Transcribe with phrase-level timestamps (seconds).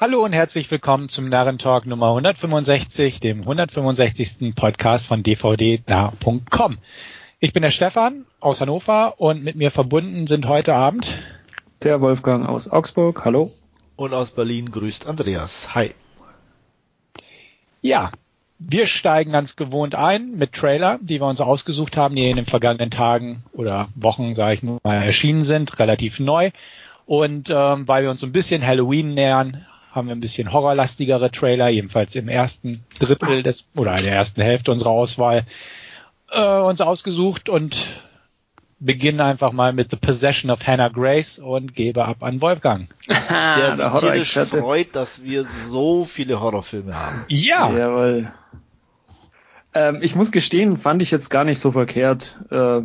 [0.00, 4.54] Hallo und herzlich willkommen zum Narrentalk Nummer 165, dem 165.
[4.54, 6.78] Podcast von dvdda.com.
[7.40, 11.18] Ich bin der Stefan aus Hannover und mit mir verbunden sind heute Abend
[11.82, 13.24] der Wolfgang aus Augsburg.
[13.24, 13.50] Hallo.
[13.96, 15.74] Und aus Berlin grüßt Andreas.
[15.74, 15.90] Hi.
[17.82, 18.12] Ja,
[18.60, 22.46] wir steigen ganz gewohnt ein mit Trailer, die wir uns ausgesucht haben, die in den
[22.46, 26.52] vergangenen Tagen oder Wochen, sage ich mal, erschienen sind, relativ neu.
[27.04, 31.68] Und ähm, weil wir uns ein bisschen Halloween nähern, haben wir ein bisschen horrorlastigere Trailer,
[31.68, 35.44] jedenfalls im ersten Drittel des oder in der ersten Hälfte unserer Auswahl
[36.30, 38.02] äh, uns ausgesucht und
[38.80, 42.88] beginne einfach mal mit The Possession of Hannah Grace und gebe ab an Wolfgang.
[43.28, 47.24] Der sich tierisch freut, dass wir so viele Horrorfilme haben.
[47.28, 47.70] Ja.
[47.76, 48.32] Jawohl.
[49.74, 52.38] Ähm, ich muss gestehen, fand ich jetzt gar nicht so verkehrt.
[52.50, 52.82] Äh,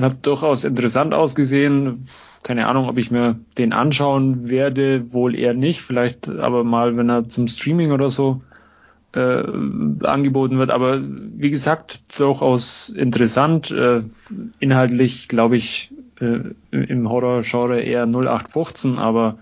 [0.00, 2.06] hat durchaus interessant ausgesehen
[2.42, 5.82] keine Ahnung, ob ich mir den anschauen werde, wohl eher nicht.
[5.82, 8.42] Vielleicht aber mal, wenn er zum Streaming oder so
[9.12, 9.42] äh,
[10.02, 10.70] angeboten wird.
[10.70, 13.70] Aber wie gesagt, durchaus interessant.
[13.70, 14.02] Äh,
[14.60, 19.38] inhaltlich, glaube ich, äh, im Horror-Genre eher 0815, aber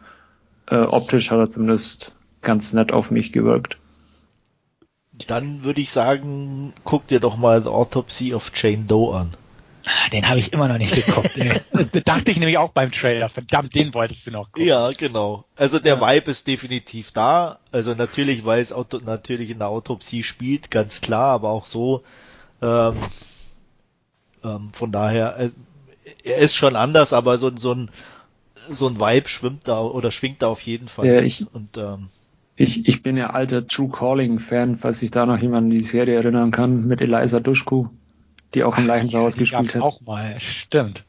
[0.69, 3.79] äh, optisch hat er zumindest ganz nett auf mich gewirkt.
[5.27, 9.31] Dann würde ich sagen, guck dir doch mal The Autopsy of Jane Doe an.
[10.13, 11.33] Den habe ich immer noch nicht geguckt.
[11.93, 13.29] da dachte ich nämlich auch beim Trailer.
[13.29, 14.67] Verdammt, den wolltest du noch gucken.
[14.67, 15.45] Ja, genau.
[15.55, 16.01] Also der ja.
[16.01, 17.61] Vibe ist definitiv da.
[17.71, 22.03] Also natürlich, weil es Auto natürlich in der Autopsie spielt, ganz klar, aber auch so.
[22.63, 22.97] Ähm,
[24.43, 25.51] ähm, von daher, äh,
[26.25, 27.91] er ist schon anders, aber so, so ein
[28.73, 31.07] so ein Vibe schwimmt da oder schwingt da auf jeden Fall.
[31.07, 32.09] Ja, ich, und ähm,
[32.57, 35.81] ich, ich bin ja alter True Calling Fan, falls sich da noch jemand an die
[35.81, 37.89] Serie erinnern kann, mit Eliza Dushku
[38.55, 39.83] die auch im Leichenschauhaus ja, gespielt hat.
[39.83, 41.05] auch mal, stimmt.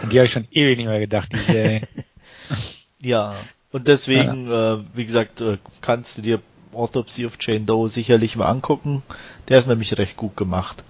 [0.00, 1.82] An die habe ich schon ewig nicht mehr gedacht, diese.
[3.00, 3.34] ja,
[3.72, 4.74] und deswegen, ja.
[4.74, 6.40] Äh, wie gesagt, äh, kannst du dir
[6.72, 9.02] Autopsy of Jane Doe sicherlich mal angucken.
[9.48, 10.84] Der ist nämlich recht gut gemacht.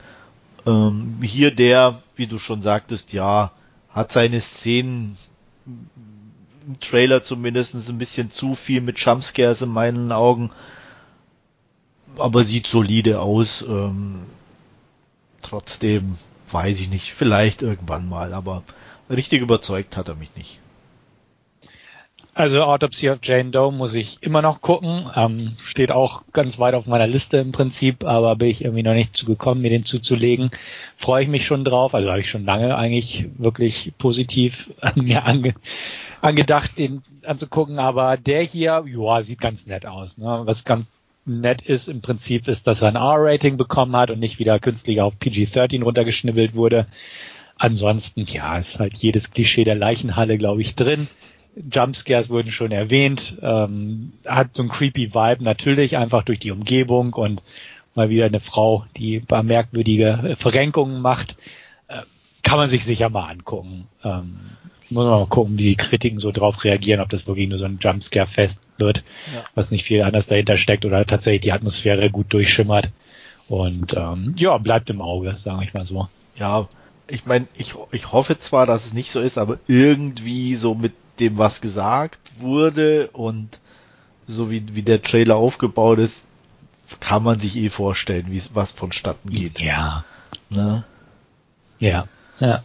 [0.66, 3.52] Ähm, hier der, wie du schon sagtest, ja,
[3.88, 5.16] hat seine Szenen
[5.66, 10.50] im Trailer zumindest ein bisschen zu viel mit Jumpscares in meinen Augen.
[12.16, 13.62] Aber sieht solide aus.
[13.62, 14.24] Ähm,
[15.52, 16.16] trotzdem
[16.50, 18.62] weiß ich nicht, vielleicht irgendwann mal, aber
[19.10, 20.60] richtig überzeugt hat er mich nicht.
[22.34, 25.10] Also Autopsy of Jane Doe muss ich immer noch gucken.
[25.14, 28.94] Ähm, steht auch ganz weit auf meiner Liste im Prinzip, aber bin ich irgendwie noch
[28.94, 30.50] nicht zugekommen, mir den zuzulegen.
[30.96, 31.94] Freue ich mich schon drauf.
[31.94, 35.54] Also habe ich schon lange eigentlich wirklich positiv an mir ange
[36.22, 37.78] angedacht, den anzugucken.
[37.78, 40.16] Aber der hier, ja, sieht ganz nett aus.
[40.16, 40.42] Ne?
[40.46, 44.38] Was ganz nett ist im Prinzip, ist, dass er ein R-Rating bekommen hat und nicht
[44.38, 46.86] wieder künstlich auf PG-13 runtergeschnibbelt wurde.
[47.56, 51.06] Ansonsten, ja, ist halt jedes Klischee der Leichenhalle, glaube ich, drin.
[51.54, 57.12] Jumpscares wurden schon erwähnt, ähm, hat so ein creepy Vibe natürlich, einfach durch die Umgebung
[57.12, 57.42] und
[57.94, 61.36] mal wieder eine Frau, die ein paar merkwürdige Verrenkungen macht,
[61.88, 62.00] äh,
[62.42, 63.86] kann man sich sicher mal angucken.
[64.02, 64.38] Ähm,
[64.92, 67.64] muss man mal gucken, wie die Kritiken so drauf reagieren, ob das wirklich nur so
[67.64, 69.04] ein Jumpscare-Fest wird,
[69.34, 69.44] ja.
[69.54, 72.90] was nicht viel anders dahinter steckt oder tatsächlich die Atmosphäre gut durchschimmert.
[73.48, 76.08] Und ähm, ja, bleibt im Auge, sage ich mal so.
[76.36, 76.68] Ja,
[77.06, 80.94] ich meine, ich, ich hoffe zwar, dass es nicht so ist, aber irgendwie so mit
[81.20, 83.58] dem, was gesagt wurde und
[84.26, 86.24] so wie, wie der Trailer aufgebaut ist,
[87.00, 89.60] kann man sich eh vorstellen, wie es was vonstatten geht.
[89.60, 90.04] Ja.
[90.48, 90.84] Ne?
[91.78, 92.06] Ja.
[92.40, 92.62] Ja.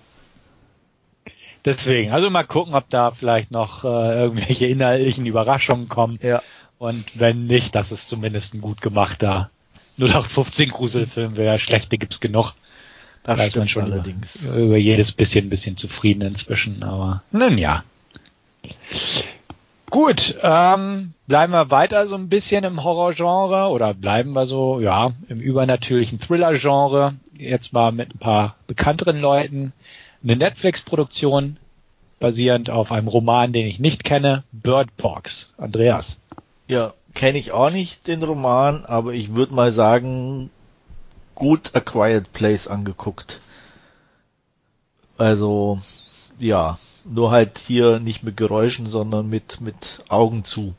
[1.65, 6.19] Deswegen, also mal gucken, ob da vielleicht noch äh, irgendwelche inhaltlichen Überraschungen kommen.
[6.21, 6.41] Ja.
[6.77, 9.49] Und wenn nicht, das ist zumindest ein gut gemachter
[9.97, 11.59] 0815 Gruselfilm wäre.
[11.59, 12.53] Schlechte gibt's genug.
[13.23, 14.35] Da ist man schon allerdings.
[14.35, 17.83] Über, über, jedes bisschen, bisschen zufrieden inzwischen, aber nun ja.
[19.89, 25.11] Gut, ähm, bleiben wir weiter so ein bisschen im Horrorgenre oder bleiben wir so, ja,
[25.29, 27.15] im übernatürlichen Thriller-Genre.
[27.37, 29.73] Jetzt mal mit ein paar bekannteren Leuten
[30.27, 31.57] eine Netflix-Produktion
[32.19, 35.49] basierend auf einem Roman, den ich nicht kenne, Bird Box.
[35.57, 36.17] Andreas.
[36.67, 40.49] Ja, kenne ich auch nicht den Roman, aber ich würde mal sagen,
[41.33, 43.39] gut A Quiet Place angeguckt.
[45.17, 45.79] Also,
[46.39, 50.75] ja, nur halt hier nicht mit Geräuschen, sondern mit, mit Augen zu.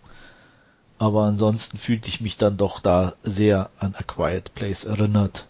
[0.99, 5.47] Aber ansonsten fühlte ich mich dann doch da sehr an A Quiet Place erinnert.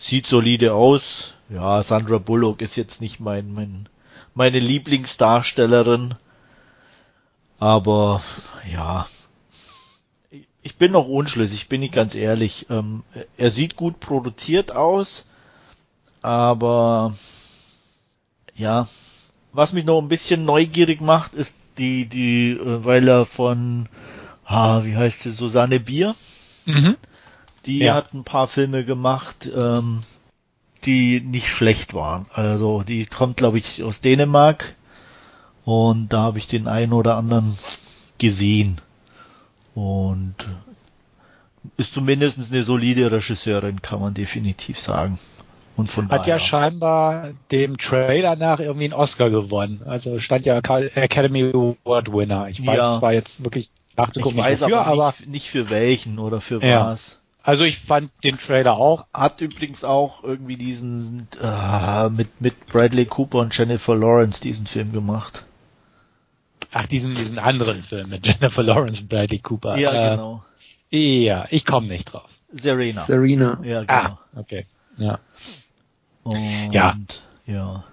[0.00, 3.88] Sieht solide aus, ja, Sandra Bullock ist jetzt nicht mein, mein
[4.34, 6.14] meine Lieblingsdarstellerin.
[7.58, 8.22] Aber
[8.72, 9.06] ja,
[10.62, 12.66] ich bin noch unschlüssig, bin ich ganz ehrlich.
[12.70, 13.02] Ähm,
[13.36, 15.24] er sieht gut produziert aus,
[16.22, 17.14] aber
[18.54, 18.86] ja,
[19.52, 23.88] was mich noch ein bisschen neugierig macht, ist die, die, äh, weil er von
[24.48, 26.14] ah, wie heißt sie, Susanne Bier.
[26.64, 26.96] Mhm.
[27.66, 27.94] Die Ja.
[27.94, 30.02] hat ein paar Filme gemacht, ähm,
[30.84, 32.26] die nicht schlecht waren.
[32.32, 34.74] Also die kommt, glaube ich, aus Dänemark
[35.64, 37.56] und da habe ich den einen oder anderen
[38.18, 38.80] gesehen.
[39.74, 40.34] Und
[41.76, 45.18] ist zumindest eine solide Regisseurin, kann man definitiv sagen.
[45.76, 46.38] Und von Hat ja daher.
[46.40, 49.82] scheinbar dem Trailer nach irgendwie einen Oscar gewonnen.
[49.86, 52.48] Also stand ja Acad- Academy Award Winner.
[52.48, 52.98] Ich weiß Ja.
[52.98, 56.40] zwar jetzt wirklich ich nachzugucken, weiß nicht wofür, aber aber nicht, nicht für welchen oder
[56.40, 56.86] für Ja.
[56.86, 57.18] was.
[57.48, 59.06] Also ich fand den Trailer auch.
[59.14, 64.92] Hat übrigens auch irgendwie diesen äh, mit mit Bradley Cooper und Jennifer Lawrence diesen Film
[64.92, 65.44] gemacht.
[66.72, 69.78] Ach, diesen, diesen anderen Film mit Jennifer Lawrence und Bradley Cooper.
[69.78, 70.44] Ja, äh, genau.
[70.90, 72.28] Ja, ich komme nicht drauf.
[72.52, 73.00] Serena.
[73.00, 73.58] Serena.
[73.62, 73.92] ja, genau.
[73.92, 74.66] Ah, okay.
[74.98, 75.18] Ja.
[76.24, 76.98] Und, Ja.
[77.46, 77.84] ja.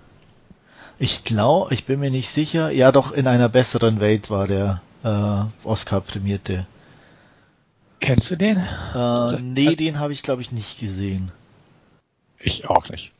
[0.99, 2.71] Ich glaube, ich bin mir nicht sicher.
[2.71, 6.67] Ja, doch in einer besseren Welt war der äh, Oscar prämierte.
[8.05, 8.57] Kennst du den?
[8.93, 11.31] Äh, nee, den habe ich glaube ich nicht gesehen.
[12.39, 13.11] Ich auch nicht.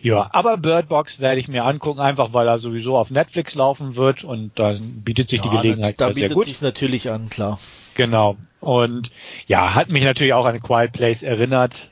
[0.00, 3.96] Ja, aber Bird Box werde ich mir angucken, einfach weil er sowieso auf Netflix laufen
[3.96, 6.46] wird und dann bietet sich die Ja, Gelegenheit da ja sehr bietet gut.
[6.46, 7.58] sich natürlich an, klar.
[7.94, 8.36] Genau.
[8.60, 9.10] Und
[9.46, 11.88] ja, hat mich natürlich auch an Quiet Place erinnert.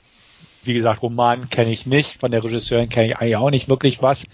[0.65, 4.01] Wie gesagt, Roman kenne ich nicht, von der Regisseurin kenne ich eigentlich auch nicht wirklich
[4.01, 4.25] was.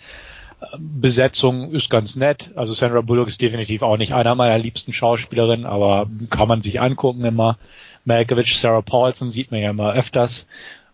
[0.78, 2.50] Besetzung ist ganz nett.
[2.54, 6.80] Also Sandra Bullock ist definitiv auch nicht einer meiner liebsten Schauspielerinnen, aber kann man sich
[6.80, 7.58] angucken immer.
[8.04, 10.46] Malkovich, Sarah Paulson sieht man ja immer öfters.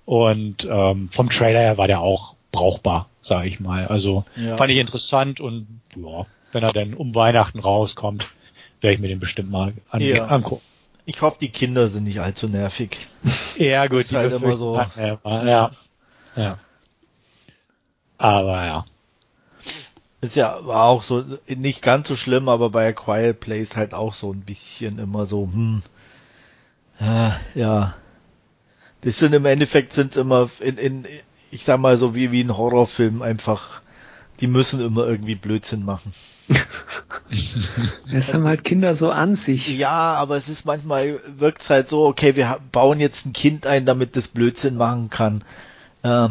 [0.04, 3.86] Und ähm, vom Trailer her war der auch brauchbar, sage ich mal.
[3.86, 4.56] Also Ja.
[4.56, 8.28] fand ich interessant und ja, wenn er dann um Weihnachten rauskommt,
[8.80, 10.26] werde ich mir den bestimmt mal Ja.
[10.26, 10.62] angucken.
[11.04, 12.98] Ich hoffe, die Kinder sind nicht allzu nervig.
[13.58, 14.76] Ja, gut, Ist halt immer so.
[14.96, 15.70] Ja.
[16.36, 16.58] ja.
[18.19, 18.84] Aber ja.
[20.20, 23.94] Ist ja war auch so nicht ganz so schlimm, aber bei A Quiet Place halt
[23.94, 25.82] auch so ein bisschen immer so, hm,
[27.00, 27.94] äh, ja.
[29.02, 31.04] Das sind im Endeffekt sind immer in, in
[31.50, 33.82] ich sag mal so wie wie ein Horrorfilm einfach,
[34.40, 36.12] die müssen immer irgendwie Blödsinn machen.
[38.12, 39.76] Es haben halt Kinder so an sich.
[39.76, 43.84] Ja, aber es ist manchmal wirkt's halt so, okay, wir bauen jetzt ein Kind ein,
[43.84, 45.42] damit das Blödsinn machen kann.
[46.04, 46.30] Ähm,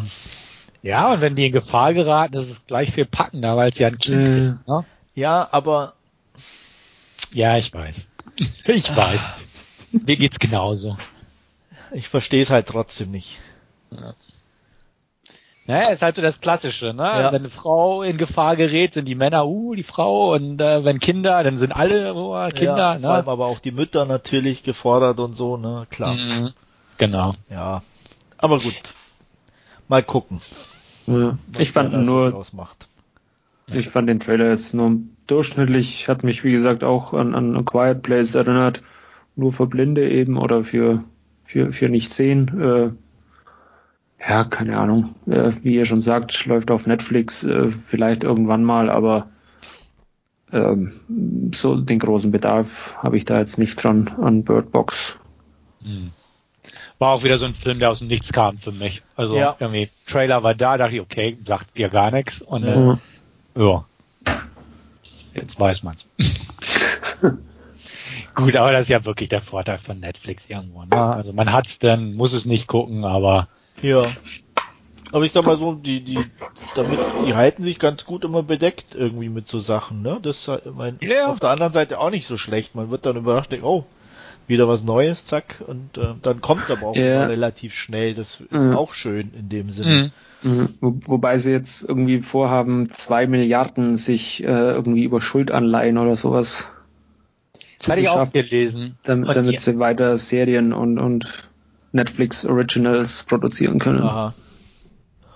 [0.86, 3.88] Ja, und wenn die in Gefahr geraten, ist es gleich viel packender, weil es ja
[3.88, 4.38] ein Kind Äh.
[4.38, 4.68] ist.
[4.68, 4.84] Ne?
[5.16, 5.94] ja, aber
[7.32, 7.96] Ja, ich weiß.
[8.66, 9.20] Ich weiß.
[10.06, 10.96] Mir geht's genauso.
[11.92, 13.38] ich verstehe es halt trotzdem nicht.
[15.66, 17.02] Naja, ist halt so das Klassische, ne?
[17.02, 17.32] Ja.
[17.32, 21.00] Wenn eine Frau in Gefahr gerät, sind die Männer, uh, die Frau, und äh, wenn
[21.00, 23.32] Kinder, dann sind alle uh, Kinder, ja, vor allem ne?
[23.32, 26.14] aber auch die Mütter natürlich gefordert und so, ne, klar.
[26.14, 26.52] Mhm.
[26.98, 27.32] Genau.
[27.50, 27.82] Ja.
[28.38, 28.74] Aber gut.
[29.88, 30.40] Mal gucken.
[31.06, 31.38] Ja.
[31.58, 32.88] Ich fand nur, draus macht.
[33.68, 37.62] ich fand den Trailer jetzt nur durchschnittlich, hat mich wie gesagt auch an, an A
[37.62, 38.82] Quiet Place erinnert,
[39.34, 41.04] nur für Blinde eben oder für,
[41.44, 42.60] für, für nicht sehen.
[42.60, 42.90] Äh,
[44.28, 45.14] ja, keine Ahnung.
[45.26, 49.28] Äh, wie ihr schon sagt, läuft auf Netflix äh, vielleicht irgendwann mal, aber
[50.52, 50.92] ähm,
[51.54, 55.18] so den großen Bedarf habe ich da jetzt nicht dran an Bird Box.
[55.82, 56.12] Mhm.
[56.98, 59.02] War auch wieder so ein Film, der aus dem Nichts kam für mich.
[59.16, 59.56] Also Ja.
[59.58, 62.98] irgendwie Trailer war da, dachte ich, okay, sagt dir gar nichts und äh, Ja.
[63.56, 63.84] ja.
[65.34, 66.08] Jetzt weiß man's.
[68.34, 70.84] Gut, aber das ist ja wirklich der Vorteil von Netflix irgendwo.
[70.84, 70.96] Ne?
[70.96, 73.48] Also man hat's dann, muss es nicht gucken, aber
[73.82, 74.02] Ja.
[75.12, 76.18] Aber ich sag mal so, die, die,
[76.74, 80.18] damit, die halten sich ganz gut immer bedeckt irgendwie mit so Sachen, ne?
[80.20, 81.28] Das ist halt, mein, Ja.
[81.28, 82.74] auf der anderen Seite auch nicht so schlecht.
[82.74, 83.84] Man wird dann überrascht, denkt, oh,
[84.46, 87.26] wieder was Neues, zack, und äh, dann kommt aber auch Ja.
[87.26, 88.14] relativ schnell.
[88.14, 88.76] Das ist Mhm.
[88.76, 90.12] auch schön in dem Sinne.
[90.42, 90.68] Mhm.
[90.80, 96.70] Wo, wobei sie jetzt irgendwie vorhaben, zwei Milliarden sich äh, irgendwie über Schuldanleihen oder sowas
[97.78, 98.96] das hatte ich auch gelesen.
[99.02, 101.48] damit, Und damit sie weiter Serien und, und
[101.92, 104.00] Netflix Originals produzieren können.
[104.02, 104.34] Aha.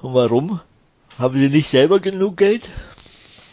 [0.00, 0.60] Und warum?
[1.18, 2.70] Haben sie nicht selber genug Geld?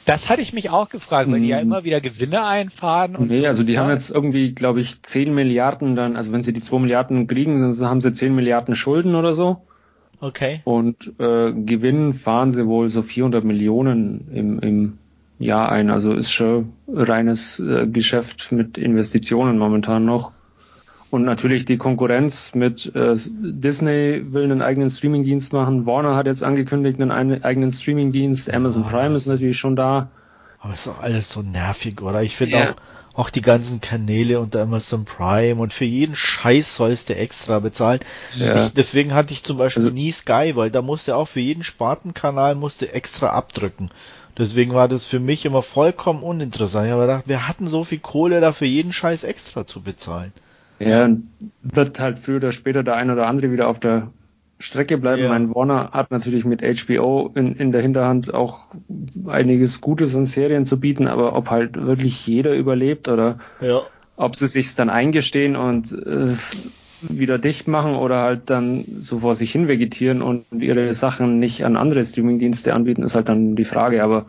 [0.08, 1.64] Das hatte ich mich auch gefragt, weil die ja Mhm.
[1.64, 3.18] immer wieder Gewinne einfahren.
[3.18, 6.44] Und Nee, also die ja, haben jetzt irgendwie, glaube ich, 10 Milliarden dann, also wenn
[6.44, 9.68] sie die 2 Milliarden kriegen, dann haben sie 10 Milliarden Schulden oder so.
[10.22, 10.62] Okay.
[10.64, 14.98] Und äh, Gewinn fahren sie wohl so 400 Millionen im, im
[15.40, 15.92] Jahr ein.
[15.92, 20.32] Also ist schon reines äh, Geschäft mit Investitionen momentan noch.
[21.10, 25.86] Und natürlich die Konkurrenz mit äh, Disney will einen eigenen Streamingdienst machen.
[25.86, 28.54] Warner hat jetzt angekündigt einen ein- eigenen Streamingdienst.
[28.54, 28.90] Amazon Ah.
[28.90, 30.10] Prime ist natürlich schon da.
[30.60, 32.24] Aber ist doch alles so nervig, oder?
[32.24, 32.72] Ich finde Ja.
[32.72, 37.60] auch, auch die ganzen Kanäle unter Amazon Prime und für jeden Scheiß sollst du extra
[37.60, 38.00] bezahlen.
[38.36, 38.66] Ja.
[38.66, 41.64] Ich, deswegen hatte ich zum Beispiel Also- nie Sky, weil da musste auch für jeden
[41.64, 43.90] Spartenkanal musste extra abdrücken.
[44.38, 46.86] Deswegen war das für mich immer vollkommen uninteressant.
[46.86, 50.34] Ich habe gedacht, wir hatten so viel Kohle da für jeden Scheiß extra zu bezahlen.
[50.80, 51.10] Ja,
[51.64, 54.12] wird halt früher oder später der ein oder andere wieder auf der
[54.60, 55.24] Strecke bleiben.
[55.24, 55.30] Ja.
[55.30, 58.62] Mein Warner hat natürlich mit HBO in, in der Hinterhand auch
[59.28, 63.82] einiges Gutes an Serien zu bieten, aber ob halt wirklich jeder überlebt oder Ja.
[64.16, 66.36] ob sie sich's dann eingestehen und äh,
[67.02, 71.64] wieder dicht machen oder halt dann so vor sich hin vegetieren und ihre Sachen nicht
[71.64, 74.04] an andere Streamingdienste anbieten, ist halt dann die Frage.
[74.04, 74.26] Aber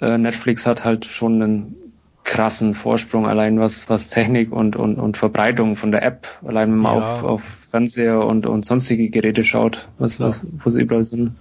[0.00, 1.76] äh, Netflix hat halt schon einen
[2.24, 6.78] krassen Vorsprung allein was was Technik und und, und Verbreitung von der App allein wenn
[6.78, 7.00] man Ja.
[7.16, 11.36] auf, auf Fernseher und und sonstige Geräte schaut was was wo sie überall sind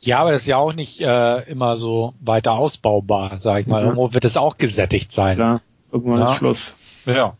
[0.00, 3.80] Ja, aber das ist ja auch nicht äh, immer so weiter ausbaubar, sag ich mal.
[3.82, 3.88] Mhm.
[3.88, 5.36] Irgendwo wird es auch gesättigt sein.
[5.36, 5.60] klar
[5.92, 6.24] irgendwann Ja.
[6.26, 6.74] ist Schluss
[7.06, 7.36] Ja.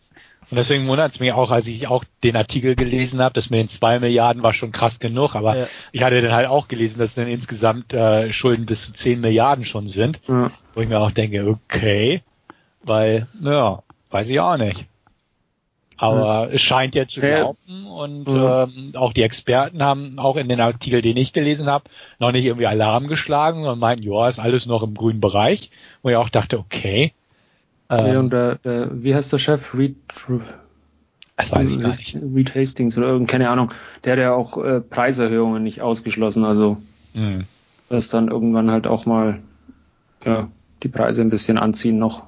[0.48, 3.58] Und deswegen wundert es mich auch, als ich auch den Artikel gelesen habe, dass mit
[3.58, 5.66] den zwei Milliarden war schon krass genug, aber Ja.
[5.92, 9.64] ich hatte dann halt auch gelesen, dass dann insgesamt äh, Schulden bis zu zehn Milliarden
[9.64, 10.52] schon sind, ja.
[10.76, 12.23] Wo ich mir auch denke, okay,
[12.85, 14.85] weil, ja, weiß ich auch nicht.
[15.97, 17.40] Aber es scheint ja zu Ja.
[17.40, 18.64] laufen und Ja.
[18.64, 21.85] ähm, auch die Experten haben auch in den Artikel, den ich gelesen habe,
[22.18, 25.71] noch nicht irgendwie Alarm geschlagen, sondern meinten, ja, ist alles noch im grünen Bereich,
[26.02, 27.14] wo ich auch dachte, okay.
[27.90, 29.75] Ja, Ähm, und der, der, wie heißt der Chef?
[29.75, 29.97] Reed,
[31.38, 32.14] das weiß ich gar nicht.
[32.14, 33.73] Reed Hastings oder irgend, keine Ahnung.
[34.04, 36.45] Der hat ja auch äh, Preiserhöhungen nicht ausgeschlossen.
[36.45, 36.76] Also,
[37.14, 37.47] Hm.
[37.88, 39.40] dass dann irgendwann halt auch mal
[40.25, 40.49] ja,
[40.83, 42.25] die Preise ein bisschen anziehen noch.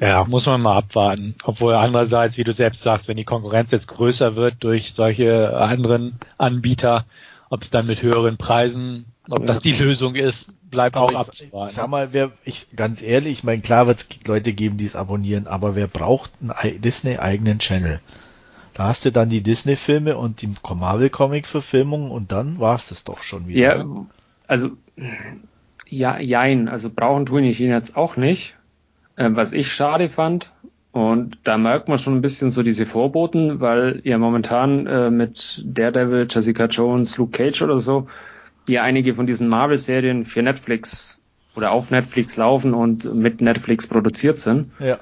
[0.00, 1.34] Ja, muss man mal abwarten.
[1.42, 6.18] Obwohl andererseits, wie du selbst sagst, wenn die Konkurrenz jetzt größer wird durch solche anderen
[6.38, 7.04] Anbieter,
[7.50, 9.46] ob es dann mit höheren Preisen, ob Ja.
[9.46, 11.70] das die Lösung ist, bleibt auch Aber ich, abzuwarten.
[11.70, 14.86] ich sag mal, wer, ich, ganz ehrlich, ich meine, klar wird es Leute geben, die
[14.86, 18.00] es abonnieren, aber wer braucht einen ei- Disney-eigenen Channel?
[18.74, 23.48] Da hast du dann die Disney-Filme und die Marvel-Comic-Verfilmung und dann war's das doch schon
[23.48, 23.76] wieder.
[23.78, 23.84] Ja,
[24.46, 24.70] also,
[25.88, 26.68] ja, jein.
[26.68, 28.56] Also brauchen tun ich ihn jetzt auch nicht.
[29.16, 30.52] Ähm, was ich schade fand,
[30.92, 35.62] und da merkt man schon ein bisschen so diese Vorboten, weil ja momentan äh, mit
[35.66, 38.08] Daredevil, Jessica Jones, Luke Cage oder so,
[38.66, 41.20] ja einige von diesen Marvel-Serien für Netflix
[41.54, 44.72] oder auf Netflix laufen und mit Netflix produziert sind.
[44.78, 44.98] Ja.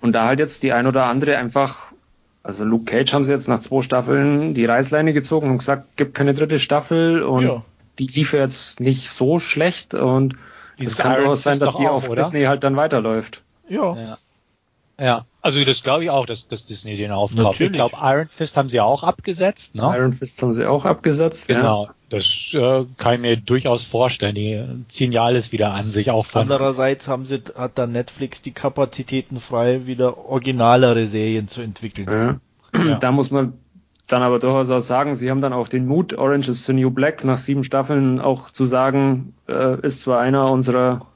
[0.00, 1.92] Und da halt jetzt die ein oder andere einfach,
[2.42, 6.14] also Luke Cage haben sie jetzt nach zwei Staffeln die Reißleine gezogen und gesagt, gibt
[6.14, 7.62] keine dritte Staffel und Ja.
[7.98, 10.36] Die lief jetzt nicht so schlecht und
[10.78, 12.22] es kann durchaus sein, dass die auf oder?
[12.22, 13.42] Disney halt dann weiterläuft.
[13.68, 13.94] Ja.
[13.96, 14.18] Ja.
[14.96, 17.58] Ja, also das glaube ich auch, dass, dass Disney den aufkauft.
[17.58, 17.72] Natürlich.
[17.72, 19.92] Ich glaube, Iron Fist haben sie auch abgesetzt, ne?
[19.92, 21.48] Iron Fist haben sie auch abgesetzt.
[21.48, 24.36] Genau, das äh, kann ich mir durchaus vorstellen.
[24.36, 28.40] Die ziehen ja alles wieder an sich, auch von Andererseits haben sie, hat dann Netflix
[28.40, 32.40] die Kapazitäten frei, wieder originalere Serien zu entwickeln.
[32.72, 32.84] Ja.
[32.84, 32.98] Ja.
[32.98, 33.54] Da muss man
[34.06, 36.90] dann aber durchaus auch sagen, sie haben dann auch den Mut, Orange is the New
[36.90, 41.06] Black nach sieben Staffeln auch zu sagen, äh, ist zwar einer unserer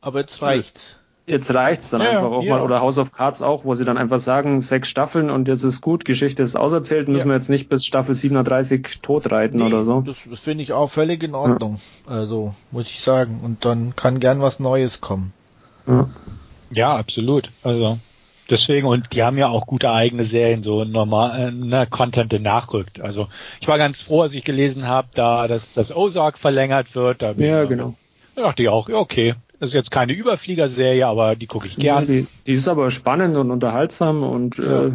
[0.00, 0.94] Aber jetzt reicht's.
[1.26, 2.54] Jetzt reicht's dann Ja, einfach auch ja.
[2.56, 2.62] mal.
[2.62, 5.82] Oder House of Cards auch, wo sie dann einfach sagen, sechs Staffeln und jetzt ist
[5.82, 7.32] gut, Geschichte ist auserzählt, müssen Ja.
[7.32, 10.00] wir jetzt nicht bis Staffel 37 tot reiten oder so.
[10.00, 11.78] Das, das finde ich auch völlig in Ordnung.
[12.06, 13.40] Also, muss ich sagen.
[13.44, 15.34] Und dann kann gern was Neues kommen.
[15.86, 16.08] Ja.
[16.70, 17.50] Ja, absolut.
[17.62, 17.98] Also
[18.50, 22.40] deswegen und die haben ja auch gute eigene Serien, so normal äh, ne, Content, der
[22.40, 23.00] nachrückt.
[23.00, 23.28] Also
[23.60, 27.22] ich war ganz froh, als ich gelesen habe, da dass das Ozark verlängert wird.
[27.22, 27.94] Da bin ja, ich, genau.
[28.34, 31.76] Da dachte ich auch, ja, okay, das ist jetzt keine Überfliegerserie, aber die gucke ich
[31.76, 32.06] Ja, gern.
[32.06, 34.92] die, die ist aber spannend und unterhaltsam und äh,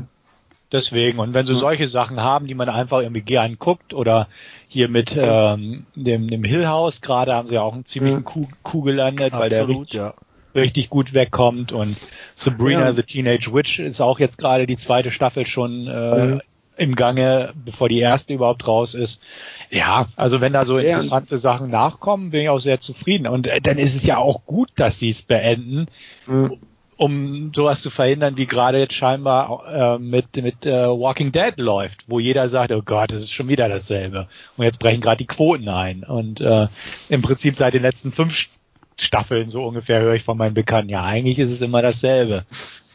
[0.72, 1.60] Deswegen, und wenn sie Ja.
[1.60, 4.28] solche Sachen haben, die man einfach irgendwie gern guckt, oder
[4.68, 8.24] hier mit ähm, dem, dem Hill House, gerade haben sie auch einen ziemlichen Ja.
[8.24, 10.14] Coup, Coup gelandet, weil der Absolut, ja.
[10.56, 11.98] Richtig gut wegkommt und
[12.36, 12.94] Sabrina Ja.
[12.94, 16.42] the Teenage Witch ist auch jetzt gerade die zweite Staffel schon äh, Mhm.
[16.78, 19.22] im Gange, bevor die erste überhaupt raus ist.
[19.70, 20.86] Ja, also wenn da so Ja.
[20.98, 23.28] interessante Sachen nachkommen, bin ich auch sehr zufrieden.
[23.28, 25.88] Und äh, dann ist es ja auch gut, dass sie es beenden,
[26.28, 26.50] äh,
[26.96, 32.06] um sowas zu verhindern, wie gerade jetzt scheinbar äh, mit mit äh, Walking Dead läuft,
[32.08, 34.28] wo jeder sagt, oh Gott, das ist schon wieder dasselbe.
[34.58, 36.04] Und jetzt brechen gerade die Quoten ein.
[36.04, 36.68] Und äh,
[37.10, 38.48] im Prinzip seit den letzten fünf
[38.98, 42.46] Staffeln so ungefähr höre ich von meinen Bekannten, ja, eigentlich ist es immer dasselbe.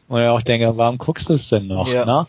[0.09, 1.89] Und ich auch denke, warum guckst du es denn noch?
[1.89, 2.05] Ja.
[2.05, 2.27] Ne?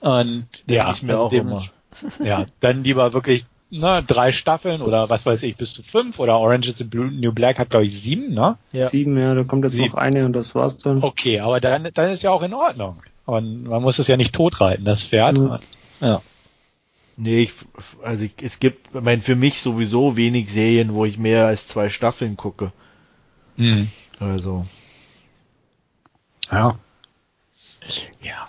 [0.00, 1.64] Und ja, ich mir also auch dem- immer.
[2.24, 6.38] ja, dann lieber wirklich ne, drei Staffeln oder was weiß ich, bis zu fünf oder
[6.38, 8.56] Orange is the Blue, New Black hat glaube ich sieben, ne?
[8.72, 8.84] Ja.
[8.84, 9.88] sieben, ja, da kommt jetzt Sieben.
[9.88, 11.02] noch eine und das war's dann.
[11.02, 13.02] Okay, aber dann, dann ist ja auch in Ordnung.
[13.24, 15.38] Und man muss es ja nicht totreiten, das Pferd.
[15.38, 15.58] Mhm.
[16.00, 16.20] Ja.
[17.16, 17.52] Nee, ich,
[18.02, 21.66] also ich, es gibt, ich meine, für mich sowieso wenig Serien, wo ich mehr als
[21.66, 22.72] zwei Staffeln gucke.
[23.62, 23.88] Mhm.
[24.18, 24.66] Also,
[26.50, 26.76] Ja.
[28.22, 28.48] Ja.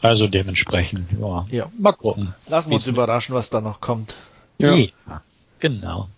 [0.00, 1.46] Also dementsprechend, ja.
[1.50, 1.70] Ja.
[1.78, 2.34] Mal gucken.
[2.48, 4.14] lassen wir uns überraschen, was da noch kommt.
[4.58, 4.74] Ja.
[4.74, 4.90] Ja.
[5.58, 6.08] Genau.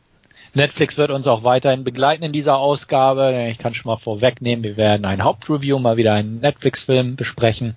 [0.52, 3.48] Netflix wird uns auch weiterhin begleiten in dieser Ausgabe.
[3.50, 7.76] Ich kann schon mal vorwegnehmen, wir werden ein Hauptreview, mal wieder einen Netflix-Film besprechen.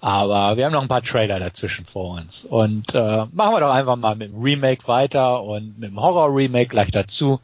[0.00, 2.44] Aber wir haben noch ein paar Trailer dazwischen vor uns.
[2.44, 6.68] Und äh, machen wir doch einfach mal mit dem Remake weiter und mit dem Horror-Remake
[6.68, 7.40] gleich dazu.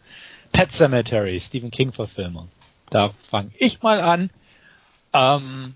[0.53, 2.49] Pet Cemetery, Stephen King-Verfilmung.
[2.91, 4.31] Da fange ich mal an.
[5.13, 5.75] Ähm,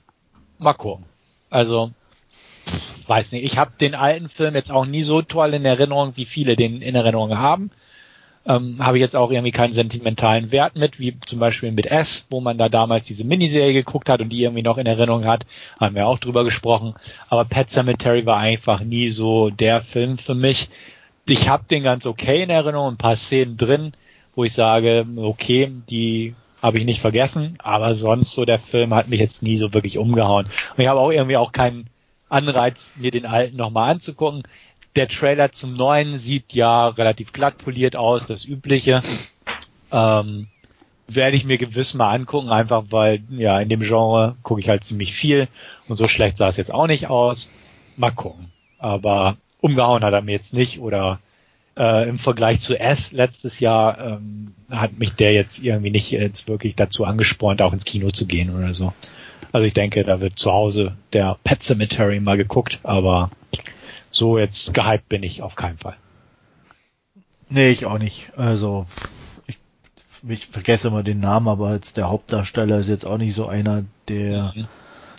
[0.59, 1.05] mal gucken.
[1.51, 1.93] Also,
[3.07, 3.45] weiß nicht.
[3.45, 6.83] Ich habe den alten Film jetzt auch nie so toll in Erinnerung, wie viele den
[6.83, 7.71] in Erinnerung haben
[8.45, 12.27] ähm, habe ich jetzt auch irgendwie keinen sentimentalen Wert mit, wie zum Beispiel mit S,
[12.29, 15.47] wo man da damals diese Miniserie geguckt hat und die irgendwie noch in Erinnerung hat,
[15.79, 16.95] haben wir auch drüber gesprochen.
[17.29, 20.71] Aber Pet Cemetery war einfach nie so der Film für mich.
[21.27, 23.93] Ich habe den ganz okay in Erinnerung, ein paar Szenen drin,
[24.35, 29.09] wo ich sage, okay, die habe ich nicht vergessen, aber sonst so der Film hat
[29.09, 30.47] mich jetzt nie so wirklich umgehauen.
[30.47, 31.89] Und ich habe auch irgendwie auch keinen
[32.29, 34.45] Anreiz, mir den alten nochmal anzugucken.
[34.95, 39.03] Der Trailer zum neuen sieht ja relativ glatt poliert aus, das übliche.
[39.91, 40.47] Ähm,
[41.09, 44.85] werde ich mir gewiss mal angucken, einfach weil, ja, in dem Genre gucke ich halt
[44.85, 45.49] ziemlich viel
[45.89, 47.49] und so schlecht sah es jetzt auch nicht aus.
[47.97, 48.51] Mal gucken.
[48.79, 51.19] Aber umgehauen hat er mir jetzt nicht oder
[51.77, 56.49] äh, im Vergleich zu S letztes Jahr ähm, hat mich der jetzt irgendwie nicht jetzt
[56.49, 58.93] wirklich dazu angespornt, auch ins Kino zu gehen oder so.
[59.53, 63.31] Also ich denke, da wird zu Hause der Pet Cemetery mal geguckt, aber
[64.11, 65.97] so jetzt gehypt bin ich auf keinen Fall.
[67.49, 68.33] Nee, ich auch nicht.
[68.37, 68.87] Also,
[69.47, 69.59] ich,
[70.27, 73.85] ich vergesse immer den Namen, aber jetzt der Hauptdarsteller ist jetzt auch nicht so einer
[74.09, 74.69] der, mhm.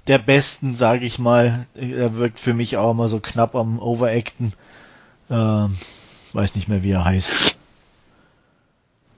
[0.07, 1.67] der besten, sage ich mal.
[1.75, 4.53] Er wirkt für mich auch immer so knapp am Overacten.
[5.29, 5.77] Ähm,
[6.33, 7.33] weiß nicht mehr, wie er heißt.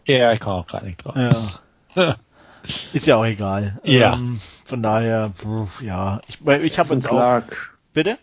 [0.05, 1.15] Ja, ich komme auch gerade nicht drauf.
[1.15, 2.15] Ja.
[2.93, 3.79] ist ja auch egal.
[3.83, 4.13] Ja.
[4.13, 5.31] Ähm, von daher,
[5.81, 7.71] ja, ich, ich habe jetzt Clark.
[7.71, 7.93] auch.
[7.93, 8.17] Bitte?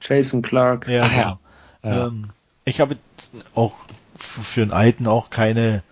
[0.00, 0.86] Jason Clark.
[0.88, 1.38] Ja, ja.
[1.82, 2.06] ja.
[2.06, 2.28] Ähm,
[2.64, 2.96] ich habe
[3.54, 3.72] auch
[4.16, 5.82] für einen Alten auch keine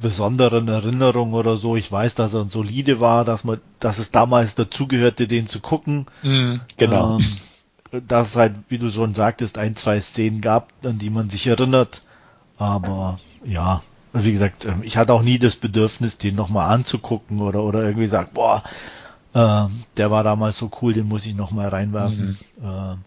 [0.00, 1.76] besonderen Erinnerungen oder so.
[1.76, 5.60] Ich weiß, dass er ein solide war, dass man, dass es damals dazugehörte, den zu
[5.60, 6.06] gucken.
[6.22, 7.18] Mhm, genau.
[7.18, 7.26] Ähm,
[8.00, 11.46] dass es halt, wie du schon sagtest, ein, zwei Szenen gab, an die man sich
[11.46, 12.02] erinnert.
[12.58, 13.82] Aber ja,
[14.12, 18.08] wie gesagt, ähm, ich hatte auch nie das Bedürfnis, den nochmal anzugucken oder, oder irgendwie
[18.08, 18.62] sagt, boah,
[19.36, 22.38] ähm, der war damals so cool, den muss ich noch mal reinwerfen.
[22.58, 22.64] Mhm.
[22.64, 22.98] Ähm,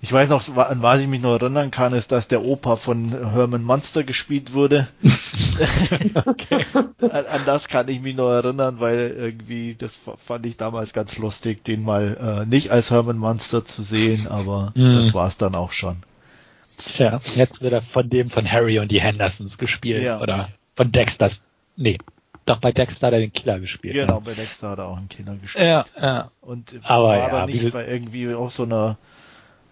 [0.00, 3.10] ich weiß noch, an was ich mich noch erinnern kann, ist, dass der Opa von
[3.10, 4.88] Herman Monster gespielt wurde.
[7.00, 11.16] an, an, das kann ich mich noch erinnern, weil irgendwie, das fand ich damals ganz
[11.16, 14.94] lustig, den mal äh, nicht als Herman Monster zu sehen, aber mhm.
[14.96, 15.98] das war's dann auch schon.
[16.78, 20.02] Tja, jetzt wird er von dem von Harry und die Hendersons gespielt.
[20.02, 20.20] Ja.
[20.20, 21.30] Oder von Dexter.
[21.76, 21.98] Nee,
[22.48, 23.94] doch, bei Dexter hat er den Killer gespielt.
[23.94, 24.18] Genau, ja.
[24.20, 25.66] bei Dexter hat er auch einen Killer gespielt.
[25.66, 26.30] Ja, ja.
[26.40, 28.96] Und Aber war ja, da nicht bei irgendwie auch so einer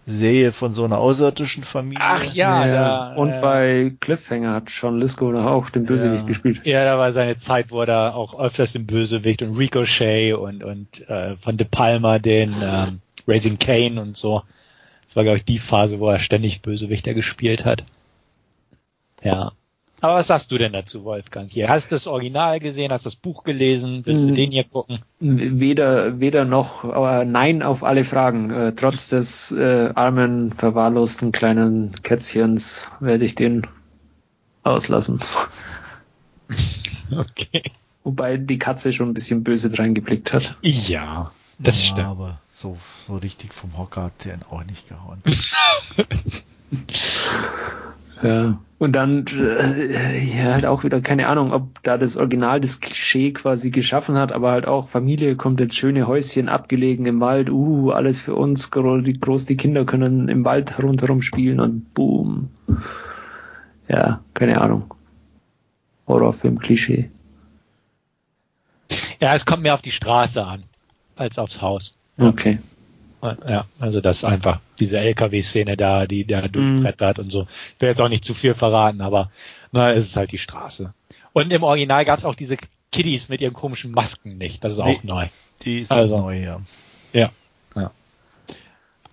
[0.05, 1.99] Serie von so einer außerirdischen Familie.
[2.01, 2.73] Ach ja, ja.
[2.73, 6.27] Da, und äh, bei Cliffhanger hat Sean Lisco da auch den Bösewicht ja.
[6.27, 6.61] gespielt.
[6.65, 10.63] Ja, da war seine Zeit, wo er da auch öfters den Bösewicht und Ricochet und
[10.63, 14.43] und äh, von De Palma den ähm, Raising Kane und so.
[15.05, 17.83] Das war glaube ich die Phase, wo er ständig Bösewichter gespielt hat.
[19.21, 19.51] Ja.
[19.99, 21.49] Aber was sagst du denn dazu, Wolfgang?
[21.49, 24.35] Hier, hast du das Original gesehen, hast das Buch gelesen, willst du hm.
[24.35, 24.99] den hier gucken?
[25.19, 28.51] Weder, weder noch, aber nein auf alle Fragen.
[28.51, 33.65] Äh, trotz des äh, armen, verwahrlosten kleinen Kätzchens werde ich den
[34.63, 35.19] auslassen.
[37.09, 37.63] Okay.
[38.03, 40.57] Wobei die Katze schon ein bisschen böse reingeblickt hat.
[40.61, 42.07] Ja, das ja, stimmt.
[42.07, 45.21] Aber so, so richtig vom Hocker hat der ihn auch nicht gehauen.
[48.21, 48.59] Ja.
[48.79, 53.31] Und dann äh, ja, halt auch wieder keine Ahnung, ob da das Original das Klischee
[53.31, 57.89] quasi geschaffen hat, aber halt auch Familie kommt jetzt schöne Häuschen abgelegen im Wald, uh,
[57.89, 62.49] alles für uns, groß die Kinder können im Wald rundherum spielen und boom.
[63.87, 64.93] Ja, keine Ahnung.
[66.07, 67.09] Horrorfilm Klischee.
[69.19, 70.63] Ja, es kommt mehr auf die Straße an
[71.15, 71.95] als aufs Haus.
[72.19, 72.59] Okay.
[73.47, 76.51] Ja, also das einfach diese LKW-Szene da, die da mhm.
[76.51, 77.21] durchbrettert mm.
[77.21, 77.47] und so.
[77.75, 79.31] Ich will jetzt auch nicht zu viel verraten, aber
[79.71, 80.93] na, es ist halt die Straße.
[81.33, 82.57] Und im Original gab es auch diese
[82.91, 84.63] Kiddies mit ihren komischen Masken nicht.
[84.63, 85.27] Das ist auch nee, neu.
[85.63, 86.61] Die ist also, neu, ja.
[87.13, 87.31] Ja.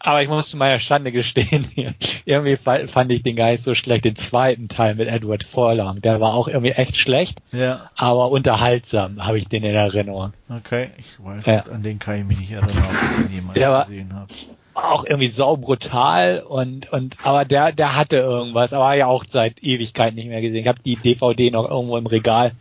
[0.07, 1.67] Aber ich muss zu meiner Schande gestehen,
[2.27, 6.03] irgendwie fand ich den gar nicht so schlecht, den zweiten Teil mit Edward Furlong.
[6.03, 7.91] Der war auch irgendwie echt schlecht, ja.
[7.97, 10.35] aber unterhaltsam habe ich den in Erinnerung.
[10.51, 11.65] Okay, ich weiß, ja.
[11.73, 14.29] an den kann ich mich nicht erinnern, ob ich den jemals gesehen habe.
[14.75, 20.15] Auch irgendwie saubrutal und, und, aber der, der hatte irgendwas, aber ja auch seit Ewigkeit
[20.15, 20.61] nicht mehr gesehen.
[20.61, 22.53] Ich habe die DVD noch irgendwo im Regal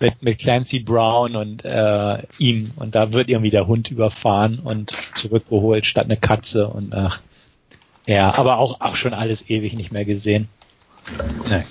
[0.00, 4.90] mit, mit Clancy Brown und äh, ihm und da wird irgendwie der Hund überfahren und
[5.14, 7.20] zurückgeholt statt eine Katze und ach
[8.06, 10.48] ja, aber auch auch schon alles ewig nicht mehr gesehen.
[11.48, 11.64] Nee.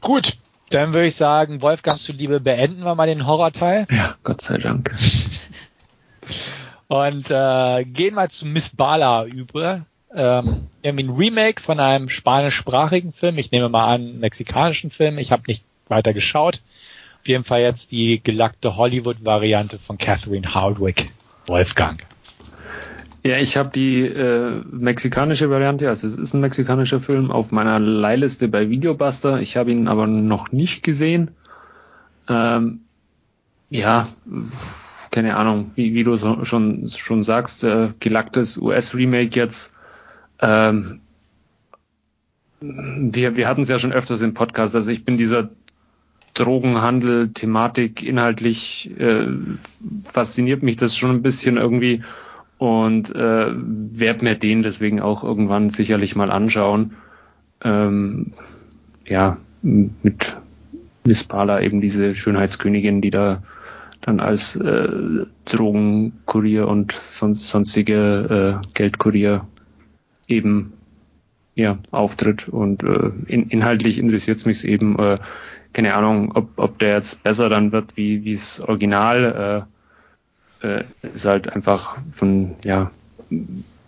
[0.00, 0.36] Gut,
[0.70, 3.86] dann würde ich sagen, Wolfgang zuliebe beenden wir mal den Horrorteil.
[3.90, 4.92] Ja, Gott sei Dank.
[6.88, 9.86] Und äh, gehen mal zu Miss Bala über.
[10.14, 13.36] Ähm, irgendwie ein Remake von einem spanischsprachigen Film.
[13.36, 15.18] Ich nehme mal an, mexikanischen Film.
[15.18, 16.62] Ich habe nicht weiter geschaut.
[17.20, 21.10] Auf jeden Fall jetzt die gelackte Hollywood-Variante von Catherine Hardwick.
[21.46, 22.04] Wolfgang.
[23.24, 27.78] Ja, ich habe die äh, mexikanische Variante, also es ist ein mexikanischer Film, auf meiner
[27.78, 29.40] Leihliste bei Videobuster.
[29.40, 31.32] Ich habe ihn aber noch nicht gesehen.
[32.28, 32.80] Ähm,
[33.70, 34.08] ja,
[35.10, 39.72] keine Ahnung, wie, wie du so, schon, schon sagst, äh, gelacktes US-Remake jetzt.
[40.40, 41.00] Ähm,
[42.60, 45.50] wir, wir hatten es ja schon öfters im Podcast, also ich bin dieser
[46.34, 49.26] Drogenhandel, Thematik, inhaltlich äh,
[50.02, 52.02] fasziniert mich das schon ein bisschen irgendwie
[52.58, 56.94] und äh, werde mir den deswegen auch irgendwann sicherlich mal anschauen.
[57.62, 58.32] Ähm,
[59.06, 60.36] ja, mit
[61.04, 63.42] Miss Pala eben diese Schönheitskönigin, die da
[64.00, 69.46] dann als äh, Drogenkurier und sonst, sonstige äh, Geldkurier
[70.26, 70.72] eben
[71.54, 75.18] ja auftritt und äh, in, inhaltlich interessiert es mich eben äh,
[75.78, 79.64] keine Ahnung ob, ob der jetzt besser dann wird wie es Original
[80.62, 82.90] äh, äh, ist halt einfach von ja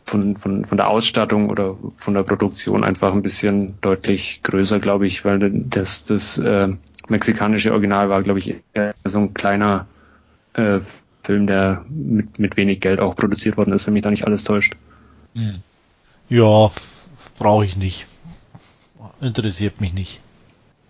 [0.05, 5.07] von, von, von der Ausstattung oder von der Produktion einfach ein bisschen deutlich größer, glaube
[5.07, 6.69] ich, weil das, das äh,
[7.09, 9.87] mexikanische Original war, glaube ich, eher so ein kleiner
[10.55, 10.81] äh,
[11.23, 14.43] Film, der mit, mit wenig Geld auch produziert worden ist, wenn mich da nicht alles
[14.43, 14.75] täuscht.
[15.35, 15.61] Hm.
[16.29, 16.73] Ja,
[17.39, 18.07] brauche ich nicht.
[19.21, 20.21] Interessiert mich nicht.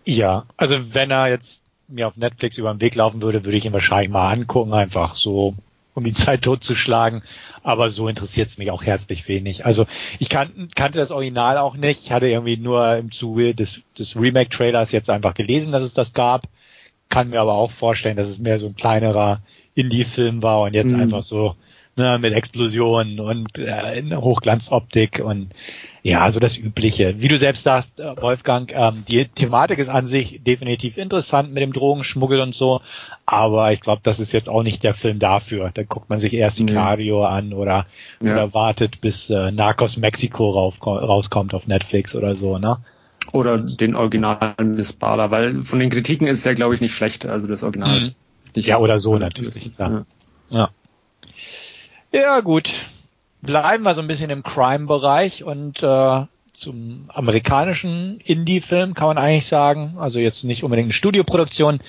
[0.05, 3.65] Ja, also wenn er jetzt mir auf Netflix über den Weg laufen würde, würde ich
[3.65, 5.55] ihn wahrscheinlich mal angucken, einfach so,
[5.95, 7.23] um die Zeit totzuschlagen.
[7.63, 9.67] Aber so interessiert es mich auch herzlich wenig.
[9.67, 9.87] Also
[10.19, 12.05] ich kan kannte das Original auch nicht.
[12.05, 16.13] Ich hatte irgendwie nur im Zuge des, des Remake-Trailers jetzt einfach gelesen, dass es das
[16.13, 16.47] gab
[17.11, 19.43] kann mir aber auch vorstellen, dass es mehr so ein kleinerer
[19.75, 21.01] Indie-Film war und jetzt mhm.
[21.01, 21.57] einfach so
[21.97, 25.51] ne, mit Explosionen und äh, Hochglanzoptik und
[26.03, 27.21] ja, so das Übliche.
[27.21, 31.63] Wie du selbst sagst, äh, Wolfgang, ähm, die Thematik ist an sich definitiv interessant mit
[31.63, 32.81] dem Drogenschmuggel und so,
[33.27, 35.71] aber ich glaube, das ist jetzt auch nicht der Film dafür.
[35.75, 37.27] Da guckt man sich erst Sicario nee.
[37.27, 37.87] an oder,
[38.23, 38.33] ja.
[38.33, 42.79] oder wartet, bis äh, Narcos Mexico rauskommt auf Netflix oder so, ne?
[43.33, 47.27] Oder den originalen Miss Bala, weil von den Kritiken ist er, glaube ich, nicht schlecht,
[47.27, 48.01] also das Original.
[48.01, 48.15] Mhm.
[48.55, 49.71] ja, oder so natürlich.
[49.79, 50.05] Ja.
[50.49, 50.71] ja.
[52.13, 52.41] Ja.
[52.41, 52.73] gut.
[53.43, 59.47] Bleiben wir so ein bisschen im Crime-Bereich und äh, zum amerikanischen Indie-Film kann man eigentlich
[59.47, 61.81] sagen, also jetzt nicht unbedingt eine Studioproduktion,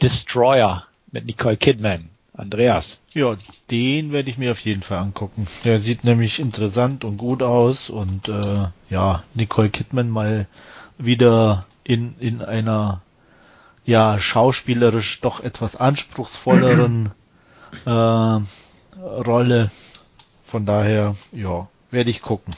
[0.00, 2.10] Destroyer mit Nicole Kidman.
[2.40, 2.98] Andreas.
[3.12, 3.36] Ja,
[3.70, 5.46] den werde ich mir auf jeden Fall angucken.
[5.64, 10.46] Der sieht nämlich interessant und gut aus und äh, ja, Nicole Kidman mal
[10.96, 13.02] wieder in, in einer
[13.84, 17.10] ja schauspielerisch doch etwas anspruchsvolleren
[17.84, 19.70] äh, Rolle.
[20.50, 22.54] Von daher, ja, werde ich gucken.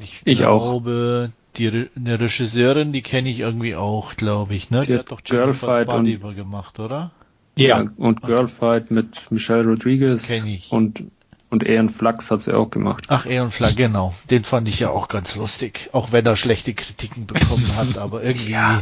[0.00, 1.56] Ich, ich glaube, auch.
[1.56, 4.80] die eine Regisseurin, die kenne ich irgendwie auch, glaube ich, ne?
[4.80, 7.10] Die, die hat doch Girlfight und gemacht, oder?
[7.56, 10.70] Ja, und Girlfight mit Michelle Rodriguez kenn ich.
[10.70, 11.04] und
[11.50, 13.06] und Aeon Flux hat sie auch gemacht.
[13.08, 14.14] Ach, Aeon Flux, genau.
[14.30, 15.90] Den fand ich ja auch ganz lustig.
[15.92, 18.52] Auch wenn er schlechte Kritiken bekommen hat, aber irgendwie.
[18.52, 18.80] Ja.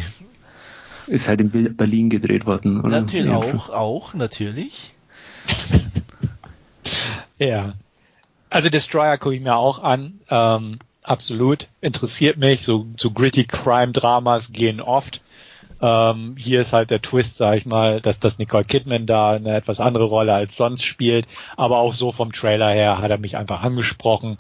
[1.06, 3.00] Ist halt in Berlin gedreht worden, oder?
[3.00, 4.92] Natürlich, auch, auch, natürlich.
[7.38, 7.74] ja.
[8.50, 10.20] Also Destroyer gucke ich mir auch an.
[10.30, 11.68] Ähm, absolut.
[11.80, 12.62] Interessiert mich.
[12.62, 15.20] So, so gritty Crime-Dramas gehen oft.
[15.80, 19.54] Ähm, hier ist halt der Twist, sag ich mal, dass das Nicole Kidman da eine
[19.54, 21.28] etwas andere Rolle als sonst spielt.
[21.56, 24.38] Aber auch so vom Trailer her hat er mich einfach angesprochen.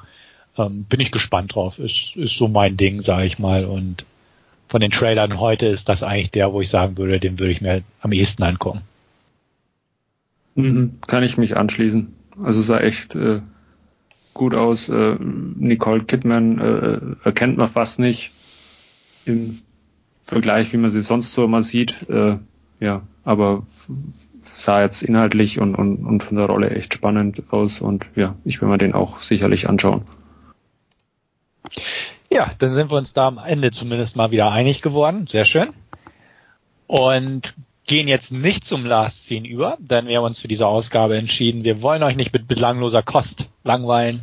[0.56, 1.78] Ähm, bin ich gespannt drauf.
[1.78, 3.64] Ist, ist so mein Ding, sag ich mal.
[3.66, 4.04] Und
[4.68, 7.60] von den Trailern heute ist das eigentlich der, wo ich sagen würde, den würde ich
[7.60, 8.82] mir am ehesten angucken.
[10.56, 12.17] Mhm, kann ich mich anschließen.
[12.42, 13.40] Also sah echt äh,
[14.34, 14.88] gut aus.
[14.88, 18.32] Äh, Nicole Kidman äh, erkennt man fast nicht
[19.24, 19.60] im
[20.24, 22.08] Vergleich, wie man sie sonst so immer sieht.
[22.08, 22.38] Äh,
[22.80, 23.64] ja, aber
[24.40, 28.60] sah jetzt inhaltlich und, und, und von der Rolle echt spannend aus und ja, ich
[28.60, 30.02] will mir den auch sicherlich anschauen.
[32.30, 35.26] Ja, dann sind wir uns da am Ende zumindest mal wieder einig geworden.
[35.28, 35.70] Sehr schön.
[36.86, 37.54] Und
[37.88, 41.64] gehen jetzt nicht zum Last Scene über, denn wir haben uns für diese Ausgabe entschieden,
[41.64, 44.22] wir wollen euch nicht mit belangloser Kost langweilen.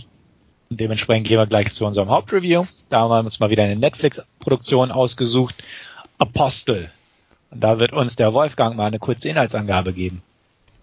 [0.70, 2.64] Und dementsprechend gehen wir gleich zu unserem Hauptreview.
[2.90, 5.64] Da haben wir uns mal wieder eine Netflix-Produktion ausgesucht
[6.18, 6.90] Apostel.
[7.52, 10.22] Und da wird uns der Wolfgang mal eine kurze Inhaltsangabe geben.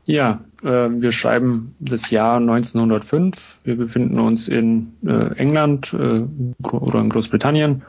[0.04, 3.60] Ja, äh, wir schreiben das Jahr 1905.
[3.64, 6.24] Wir befinden uns in äh, England äh,
[6.68, 7.82] oder in Großbritannien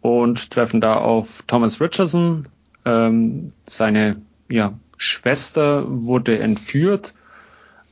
[0.00, 2.48] und treffen da auf Thomas Richardson.
[2.84, 4.16] Ähm, seine
[4.48, 7.14] ja, Schwester wurde entführt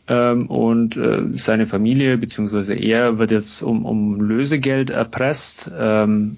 [0.09, 6.37] ähm, und äh, seine Familie beziehungsweise er wird jetzt um, um Lösegeld erpresst ähm,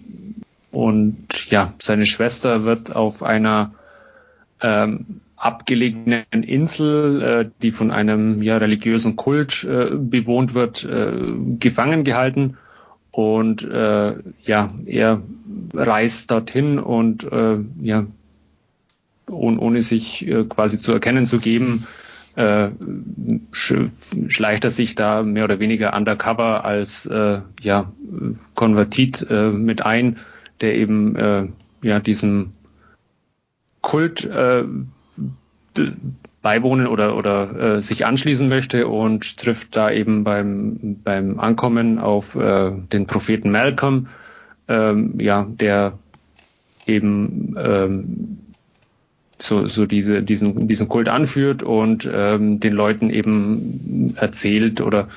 [0.70, 3.72] und ja, seine Schwester wird auf einer
[4.62, 11.12] ähm, abgelegenen Insel, äh, die von einem ja, religiösen Kult äh, bewohnt wird, äh,
[11.58, 12.56] gefangen gehalten.
[13.10, 15.20] Und äh, ja, er
[15.74, 18.06] reist dorthin und äh, ja,
[19.28, 21.86] ohne, sich äh, quasi zu erkennen zu geben,
[22.34, 22.70] äh,
[23.52, 27.92] schleicht er sich da mehr oder weniger undercover als äh, ja,
[28.54, 30.18] Konvertit äh, mit ein,
[30.60, 31.48] der eben äh,
[31.82, 32.52] ja diesem
[33.82, 34.64] Kult äh,
[36.40, 42.34] beiwohnen oder oder äh, sich anschließen möchte und trifft da eben beim beim Ankommen auf
[42.34, 44.08] äh, den Propheten Malcolm,
[44.68, 45.98] ähm, ja, der
[46.86, 48.38] eben ähm,
[49.42, 55.08] so, so diese, diesen, diesen Kult anführt und ähm, den Leuten eben erzählt oder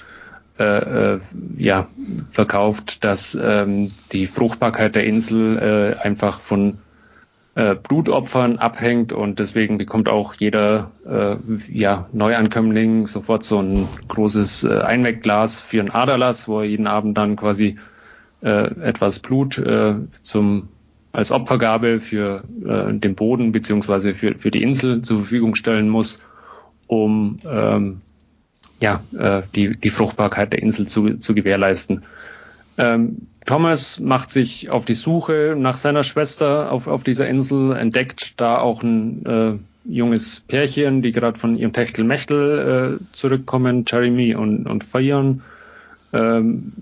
[0.58, 1.20] äh, äh,
[1.58, 1.88] ja,
[2.30, 6.78] verkauft, dass ähm, die Fruchtbarkeit der Insel äh, einfach von
[7.56, 11.36] äh, Blutopfern abhängt und deswegen bekommt auch jeder äh,
[11.72, 17.18] ja, Neuankömmling sofort so ein großes äh, Einwegglas für ein Aderlass, wo er jeden Abend
[17.18, 17.78] dann quasi
[18.42, 20.70] äh, etwas Blut äh, zum
[21.16, 26.22] als Opfergabe für äh, den Boden beziehungsweise für, für die Insel zur Verfügung stellen muss,
[26.88, 28.02] um ähm,
[28.82, 32.04] ja, äh, die, die Fruchtbarkeit der Insel zu, zu gewährleisten.
[32.78, 38.34] Ähm, Thomas macht sich auf die Suche nach seiner Schwester auf, auf dieser Insel, entdeckt
[38.42, 39.54] da auch ein äh,
[39.86, 45.44] junges Pärchen, die gerade von ihrem Techtelmechtel äh, zurückkommen, Jeremy und, und Fayon.
[46.12, 46.74] Ähm,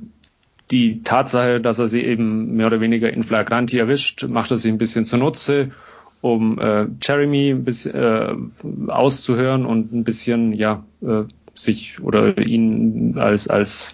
[0.73, 4.71] die Tatsache, dass er sie eben mehr oder weniger in flagranti erwischt, macht er sich
[4.71, 5.69] ein bisschen zunutze,
[6.19, 8.33] um äh, Jeremy bisschen äh,
[8.87, 13.93] auszuhören und ein bisschen, ja, äh, sich oder ihn als, als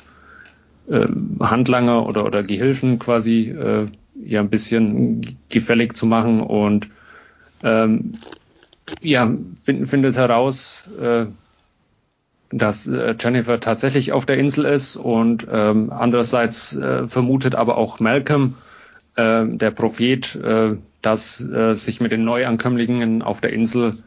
[0.89, 1.07] äh,
[1.41, 3.85] Handlanger oder, oder Gehilfen quasi äh,
[4.23, 6.87] ja ein bisschen gefällig zu machen und
[7.61, 8.19] ähm,
[9.01, 11.25] ja, find, findet heraus, äh,
[12.51, 17.99] dass äh, Jennifer tatsächlich auf der Insel ist und ähm, andererseits äh, vermutet aber auch
[17.99, 18.55] Malcolm,
[19.15, 24.03] äh, der Prophet, äh, dass äh, sich mit den Neuankömmlingen auf der Insel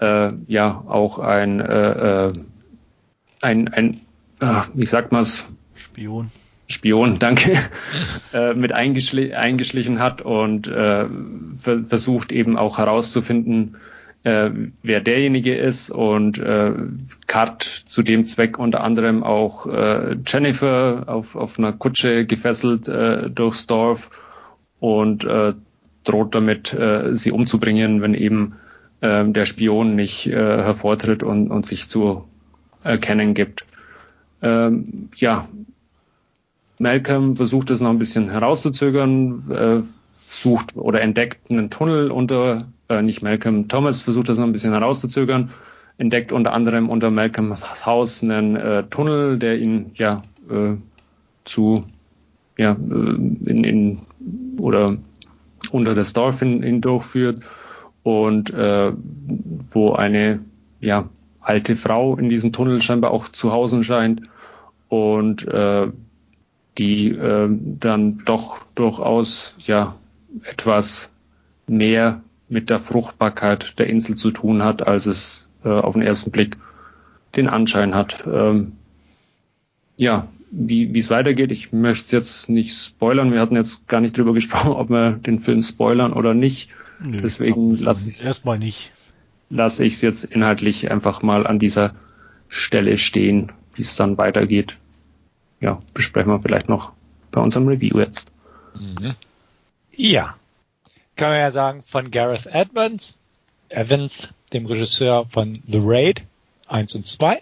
[0.00, 2.32] äh, ja auch ein äh, äh
[3.40, 4.00] ein, ein
[4.40, 5.54] äh, wie sagt man's?
[5.74, 6.30] Spion.
[6.66, 7.58] Spion, danke,
[8.32, 11.06] äh, mit eingeschli eingeschlichen hat und äh,
[11.54, 13.76] versucht eben auch herauszufinden,
[14.24, 14.50] äh,
[14.82, 16.72] wer derjenige ist und äh,
[17.26, 23.30] Kat zu dem Zweck unter anderem auch äh, Jennifer auf, auf einer Kutsche gefesselt äh,
[23.30, 24.10] durchs Dorf
[24.80, 25.52] und äh,
[26.04, 28.54] droht damit, äh, sie umzubringen, wenn eben
[29.00, 32.24] äh, der Spion nicht äh, hervortritt und, und sich zu
[32.82, 33.66] erkennen gibt.
[34.42, 35.48] Ähm, ja,
[36.78, 39.82] Malcolm versucht es noch ein bisschen herauszuzögern, äh,
[40.26, 44.72] sucht oder entdeckt einen Tunnel unter äh, nicht Malcolm Thomas versucht das noch ein bisschen
[44.72, 45.50] herauszuzögern,
[45.98, 50.74] entdeckt unter anderem unter Malcolms Haus einen äh, Tunnel, der ihn ja äh,
[51.44, 51.84] zu
[52.58, 53.98] ja äh, in, in
[54.58, 54.96] oder
[55.70, 57.44] unter das Dorf hindurchführt
[58.02, 58.92] und äh,
[59.70, 60.40] wo eine
[60.80, 61.08] ja
[61.40, 64.22] alte Frau in diesem Tunnel scheinbar auch zu Hause scheint
[64.88, 65.88] und äh,
[66.76, 69.94] die dann doch durchaus ja
[70.42, 71.12] etwas
[71.68, 76.30] mehr mit der Fruchtbarkeit der Insel zu tun hat, als es äh, auf den ersten
[76.30, 76.56] Blick
[77.36, 78.24] den Anschein hat.
[78.26, 78.72] Ähm,
[79.96, 83.32] ja, wie es weitergeht, ich möchte es jetzt nicht spoilern.
[83.32, 86.70] Wir hatten jetzt gar nicht drüber gesprochen, ob wir den Film spoilern oder nicht.
[87.00, 88.92] Nö, Deswegen lasse ich erstmal nicht.
[89.50, 91.94] Lasse ich es jetzt inhaltlich einfach mal an dieser
[92.48, 94.78] Stelle stehen, wie es dann weitergeht.
[95.60, 96.92] Ja, besprechen wir vielleicht noch
[97.30, 98.30] bei unserem Review jetzt.
[98.78, 99.14] Mhm.
[99.96, 100.36] Ja,
[101.16, 103.16] kann man ja sagen, von Gareth Edmonds,
[103.68, 106.22] Evans, dem Regisseur von The Raid
[106.68, 107.40] 1 und 2.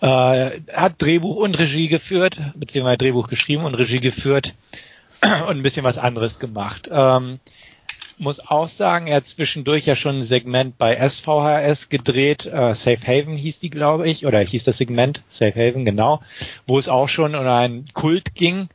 [0.00, 4.54] Äh, hat Drehbuch und Regie geführt, beziehungsweise Drehbuch geschrieben und Regie geführt
[5.22, 6.88] und ein bisschen was anderes gemacht.
[6.90, 7.38] Ähm,
[8.20, 13.00] muss auch sagen, er hat zwischendurch ja schon ein Segment bei SVHS gedreht, äh, Safe
[13.02, 16.20] Haven hieß die, glaube ich, oder hieß das Segment, Safe Haven, genau,
[16.66, 18.68] wo es auch schon um einen Kult ging.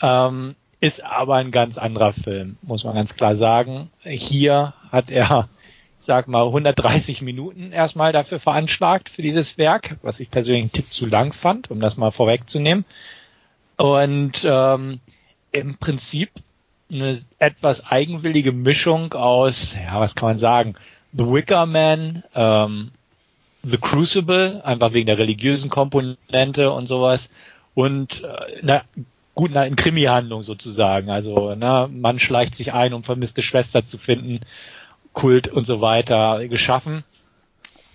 [0.00, 3.90] Ähm, ist aber ein ganz anderer Film, muss man ganz klar sagen.
[4.02, 5.48] Hier hat er,
[5.98, 10.92] sag mal, 130 Minuten erstmal dafür veranschlagt für dieses Werk, was ich persönlich einen Tipp
[10.92, 12.84] zu lang fand, um das mal vorwegzunehmen.
[13.78, 15.00] Und ähm,
[15.52, 16.30] im Prinzip
[16.92, 20.74] eine etwas eigenwillige Mischung aus, ja, was kann man sagen,
[21.14, 22.90] The Wicker Man, ähm,
[23.62, 27.30] The Crucible, einfach wegen der religiösen Komponente und sowas
[27.72, 28.82] und äh, na,
[29.34, 31.10] gut, na, in Krimi-Handlung sozusagen.
[31.10, 34.40] Also, na, man schleicht sich ein, um vermisste Schwester zu finden,
[35.12, 37.04] Kult und so weiter geschaffen.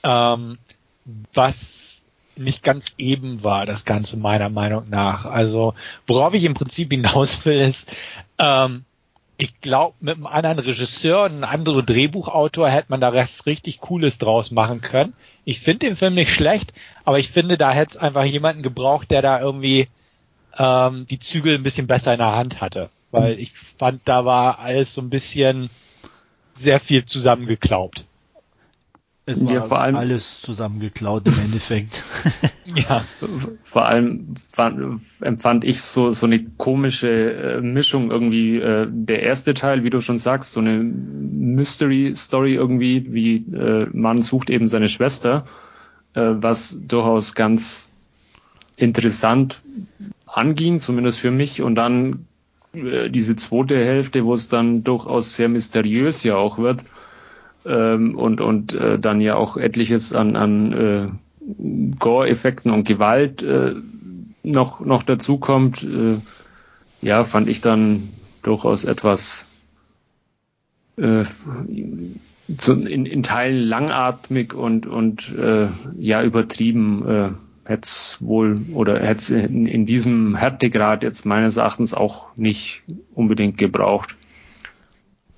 [0.04, 0.58] Ähm,
[1.34, 2.02] was
[2.36, 5.26] nicht ganz eben war, das Ganze meiner Meinung nach.
[5.26, 5.74] Also,
[6.08, 7.90] worauf ich im Prinzip hinaus will, ist,
[8.38, 8.86] ähm,
[9.38, 13.80] ich glaube, mit einem anderen Regisseur und einem anderen Drehbuchautor hätte man da was richtig
[13.80, 15.14] Cooles draus machen können.
[15.46, 16.74] Ich finde den Film nicht schlecht,
[17.06, 19.88] aber ich finde, da hätte es einfach jemanden gebraucht, der da irgendwie
[20.58, 22.90] ähm, die Zügel ein bisschen besser in der Hand hatte.
[23.12, 25.70] Weil ich fand, da war alles so ein bisschen
[26.60, 28.06] sehr viel zusammengeklaubt.
[29.30, 32.04] Es war ja, vor allem alles zusammengeklaut im Endeffekt.
[32.66, 33.06] ja.
[33.62, 38.58] Vor allem fand, empfand ich so, so eine komische äh, Mischung irgendwie.
[38.58, 43.88] Äh, der erste Teil, wie du schon sagst, so eine Mystery Story irgendwie, wie äh,
[43.94, 45.46] man sucht eben seine Schwester,
[46.16, 47.88] äh, was durchaus ganz
[48.78, 49.62] interessant
[50.34, 51.62] anging, zumindest für mich.
[51.62, 52.26] Und dann
[52.74, 56.84] äh, diese zweite Hälfte, wo es dann durchaus sehr mysteriös ja auch wird
[57.66, 61.08] ähm, und, und äh, dann ja auch etliches an, an äh,
[62.00, 63.74] Gore-Effekten und Gewalt äh,
[64.44, 65.40] noch, noch dazu
[65.84, 66.18] äh,
[67.02, 68.10] ja, fand ich dann
[68.44, 69.48] durchaus etwas
[70.98, 71.24] äh,
[72.58, 77.08] zu, in, in Teilen langatmig und, und äh, ja übertrieben.
[77.08, 77.30] Äh,
[77.70, 82.84] hätte es wohl oder hätte es in, in diesem Härtegrad jetzt meines Erachtens auch nicht
[83.14, 84.16] unbedingt gebraucht.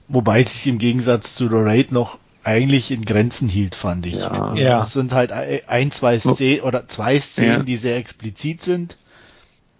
[0.07, 4.15] Wobei es sich im Gegensatz zu The Raid noch eigentlich in Grenzen hielt, fand ich.
[4.15, 4.55] Ja.
[4.55, 4.81] ja.
[4.81, 7.63] Es sind halt ein, zwei Szenen oder zwei Szenen, ja.
[7.63, 8.97] die sehr explizit sind.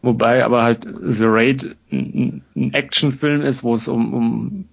[0.02, 4.66] Wobei aber halt The Raid ein, ein Actionfilm ist, wo es um, um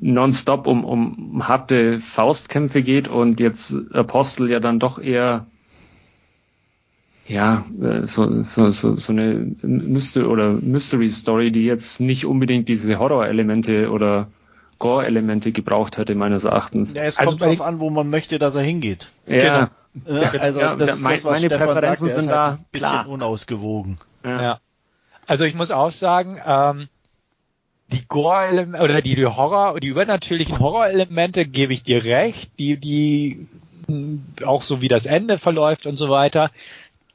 [0.00, 5.46] nonstop um, um harte Faustkämpfe geht und jetzt Apostel ja dann doch eher
[7.26, 12.68] ja, äh, so, so, so, so eine Mystery oder Mystery Story, die jetzt nicht unbedingt
[12.68, 14.28] diese Horror-Elemente oder
[14.78, 16.92] Gore-Elemente gebraucht hätte, meines Erachtens.
[16.92, 19.08] Ja, es also kommt darauf an, wo man möchte, dass er hingeht.
[19.26, 19.68] Ja.
[19.96, 20.20] Genau.
[20.20, 22.88] Ja, also ja, das, mein, das, meine Stefan Präferenzen sagt, sind halt da ein bisschen
[22.88, 23.08] klar.
[23.08, 23.98] unausgewogen.
[24.24, 24.42] Ja.
[24.42, 24.60] ja.
[25.26, 26.88] Also ich muss auch sagen, ähm,
[27.92, 33.46] die Gore-Elemente oder die, die Horror, die übernatürlichen Horror-Elemente gebe ich dir recht, die, die
[34.44, 36.50] auch so wie das Ende verläuft und so weiter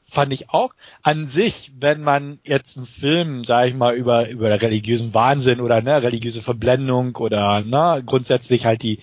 [0.09, 4.49] fand ich auch an sich, wenn man jetzt einen Film, sage ich mal, über über
[4.61, 8.99] religiösen Wahnsinn oder ne, religiöse Verblendung oder ne, grundsätzlich halt die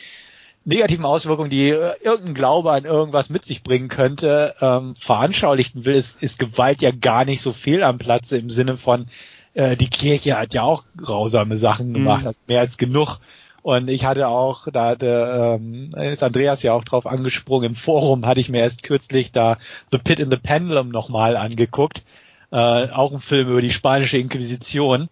[0.67, 5.95] negativen Auswirkungen, die äh, irgendein Glaube an irgendwas mit sich bringen könnte, ähm, veranschaulichen will,
[5.95, 9.07] ist, ist Gewalt ja gar nicht so viel am Platze im Sinne von,
[9.55, 12.27] äh, die Kirche hat ja auch grausame Sachen gemacht, mhm.
[12.29, 13.19] also mehr als genug.
[13.67, 18.25] Und ich hatte auch, da hatte, ähm, ist Andreas ja auch drauf angesprungen, im Forum
[18.25, 19.59] hatte ich mir erst kürzlich da
[19.91, 22.05] The Pit in the Pendulum nochmal angeguckt.
[22.53, 22.57] Äh,
[22.91, 25.09] auch ein Film über die spanische Inquisition,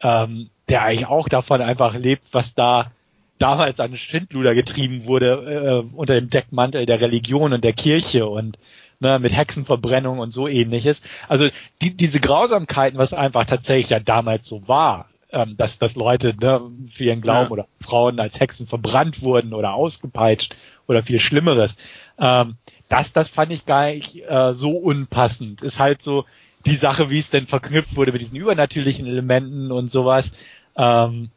[0.00, 2.92] ähm, der eigentlich auch davon einfach lebt, was da
[3.38, 8.58] damals an Schindluder getrieben wurde äh, unter dem Deckmantel der Religion und der Kirche und
[9.00, 11.02] ne, mit Hexenverbrennung und so ähnliches.
[11.28, 11.50] Also
[11.82, 16.60] die, diese Grausamkeiten, was einfach tatsächlich ja damals so war, ähm, dass, dass Leute ne,
[16.88, 17.50] für ihren Glauben ja.
[17.50, 20.54] oder Frauen als Hexen verbrannt wurden oder ausgepeitscht
[20.86, 21.76] oder viel Schlimmeres.
[22.18, 22.56] Ähm,
[22.88, 25.62] das, das fand ich gar nicht äh, so unpassend.
[25.62, 26.24] Ist halt so
[26.64, 30.32] die Sache, wie es denn verknüpft wurde mit diesen übernatürlichen Elementen und sowas.
[30.76, 31.30] Ähm,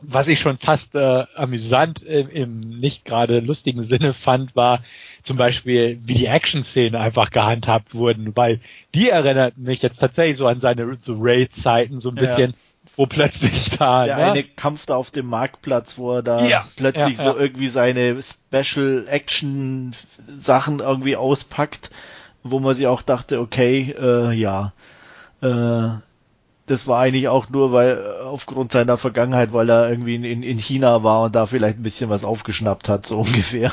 [0.00, 4.82] was ich schon fast äh, amüsant im, im nicht gerade lustigen Sinne fand, war
[5.22, 8.60] zum Beispiel, wie die Action-Szenen einfach gehandhabt wurden, weil
[8.94, 12.50] die erinnerten mich jetzt tatsächlich so an seine The Raid-Zeiten so ein bisschen.
[12.50, 12.56] Ja
[12.96, 14.24] wo plötzlich da der ne?
[14.24, 17.36] eine Kampf da auf dem Marktplatz, wo er da ja, plötzlich ja, so ja.
[17.36, 19.94] irgendwie seine Special Action
[20.40, 21.90] Sachen irgendwie auspackt,
[22.42, 24.72] wo man sich auch dachte, okay, äh, ja,
[25.42, 25.88] äh,
[26.66, 31.04] das war eigentlich auch nur, weil aufgrund seiner Vergangenheit, weil er irgendwie in, in China
[31.04, 33.72] war und da vielleicht ein bisschen was aufgeschnappt hat, so ungefähr.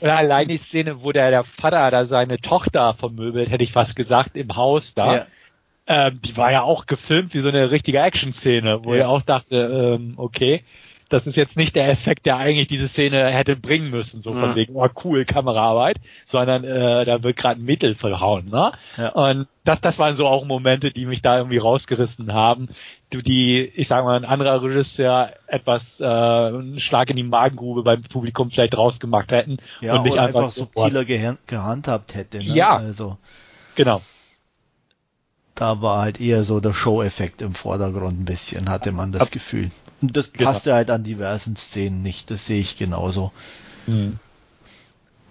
[0.00, 3.96] Oder allein die Szene, wo der, der Vater da seine Tochter vermöbelt, hätte ich fast
[3.96, 5.16] gesagt, im Haus da.
[5.16, 5.26] Ja
[5.90, 9.00] ähm, die war ja auch gefilmt wie so eine richtige Action-Szene, wo ja.
[9.00, 10.62] ich auch dachte, ähm, okay,
[11.08, 14.50] das ist jetzt nicht der Effekt, der eigentlich diese Szene hätte bringen müssen, so von
[14.50, 14.54] ja.
[14.54, 18.70] wegen, oh cool, Kameraarbeit, sondern äh, da wird gerade ein Mittel verhauen, ne?
[18.96, 19.08] Ja.
[19.08, 22.68] Und das, das waren so auch Momente, die mich da irgendwie rausgerissen haben,
[23.12, 28.02] die, ich sag mal, ein anderer Regisseur etwas äh, einen Schlag in die Magengrube beim
[28.02, 32.38] Publikum vielleicht rausgemacht hätten ja, und mich einfach, einfach subtiler gehandhabt hätte.
[32.38, 32.44] Ne?
[32.44, 33.18] Ja, also
[33.74, 34.00] genau
[35.60, 39.30] da war halt eher so der Show-Effekt im Vordergrund ein bisschen, hatte man das Ab
[39.30, 39.70] Gefühl.
[40.00, 40.50] Und das genau.
[40.50, 43.30] passte halt an diversen Szenen nicht, das sehe ich genauso.
[43.86, 44.18] Mhm.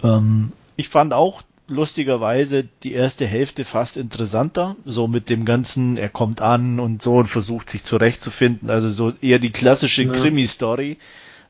[0.04, 6.10] Ähm, ich fand auch lustigerweise die erste Hälfte fast interessanter, so mit dem ganzen, er
[6.10, 10.14] kommt an und so und versucht sich zurechtzufinden, also so eher die klassische ja.
[10.14, 10.98] Krimi-Story.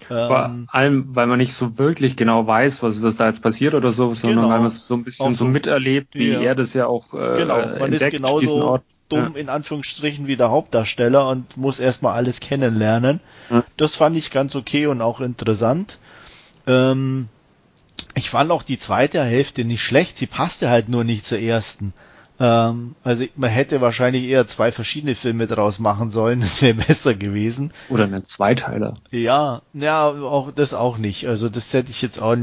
[0.09, 3.75] Vor ähm, allem, weil man nicht so wirklich genau weiß, was, was da jetzt passiert
[3.75, 4.49] oder so, sondern genau.
[4.49, 6.41] weil man es so ein bisschen so, so, miterlebt, wie ja.
[6.41, 7.57] er das ja auch äh, genau.
[7.57, 9.39] man entdeckt, ist genauso dumm ja.
[9.39, 13.19] in Anführungsstrichen wie der Hauptdarsteller und muss erstmal alles kennenlernen.
[13.49, 13.63] Ja.
[13.77, 15.99] Das fand ich ganz okay und auch interessant.
[16.65, 17.27] Ähm,
[18.15, 21.93] ich fand auch die zweite Hälfte nicht schlecht, sie passte halt nur nicht zur ersten.
[22.39, 27.13] Ähm, also man hätte wahrscheinlich eher zwei verschiedene Filme daraus machen sollen, das wäre besser
[27.13, 27.71] gewesen.
[27.89, 28.93] Oder einen Zweiteiler.
[29.11, 31.27] Ja, ja, auch das auch nicht.
[31.27, 32.35] Also das hätte ich jetzt auch,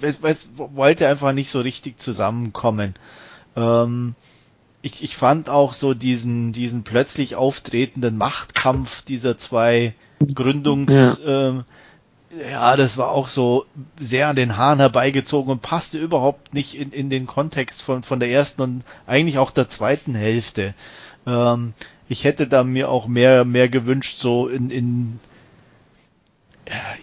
[0.00, 2.94] es, es wollte einfach nicht so richtig zusammenkommen.
[3.56, 4.14] Ähm,
[4.82, 9.94] ich, ich fand auch so diesen, diesen plötzlich auftretenden Machtkampf dieser zwei
[10.34, 11.16] Gründungs, ja.
[11.24, 11.64] ähm,
[12.38, 13.66] ja, das war auch so
[13.98, 18.20] sehr an den Haaren herbeigezogen und passte überhaupt nicht in, in den Kontext von, von
[18.20, 20.74] der ersten und eigentlich auch der zweiten Hälfte.
[21.26, 21.74] Ähm,
[22.08, 25.20] ich hätte da mir auch mehr, mehr gewünscht, so in, in,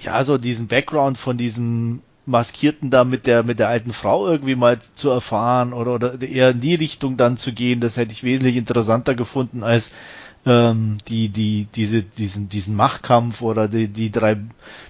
[0.01, 4.55] ja, so diesen Background von diesem Maskierten da mit der, mit der alten Frau irgendwie
[4.55, 7.81] mal zu erfahren oder, oder eher in die Richtung dann zu gehen.
[7.81, 9.91] Das hätte ich wesentlich interessanter gefunden als
[10.45, 14.37] ähm, die, die, diese, diesen, diesen Machtkampf oder die, die drei,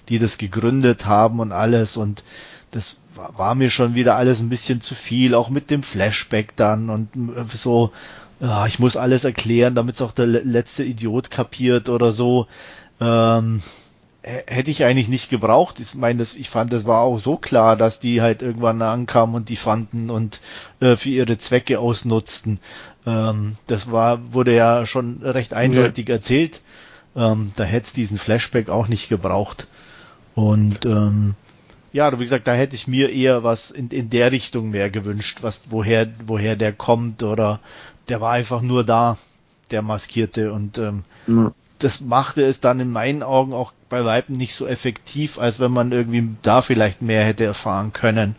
[0.10, 2.24] die das gegründet haben und alles und
[2.72, 6.90] das war mir schon wieder alles ein bisschen zu viel, auch mit dem Flashback dann
[6.90, 7.92] und äh, so,
[8.40, 12.48] ja, ich muss alles erklären, damit es auch der letzte Idiot kapiert oder so.
[13.00, 13.62] Ähm,
[14.26, 15.80] hätte ich eigentlich nicht gebraucht.
[15.80, 19.36] Ich meine, das, ich fand, das war auch so klar, dass die halt irgendwann ankamen
[19.36, 20.42] und die fanden und
[20.80, 22.60] äh, für ihre Zwecke ausnutzten.
[23.06, 26.16] Ähm, das war, wurde ja schon recht eindeutig ja.
[26.16, 26.62] erzählt.
[27.16, 29.68] Ähm, da hätte es diesen Flashback auch nicht gebraucht.
[30.34, 31.36] Und ähm,
[31.94, 35.40] ja, wie gesagt, da hätte ich mir eher was in, in der Richtung mehr gewünscht,
[35.42, 37.62] was woher woher der kommt oder
[38.10, 39.18] der war einfach nur da,
[39.72, 41.54] der Maskierte und ähm, ja.
[41.80, 45.72] das machte es dann in meinen Augen auch bei Weitem nicht so effektiv, als wenn
[45.72, 48.36] man irgendwie da vielleicht mehr hätte erfahren können.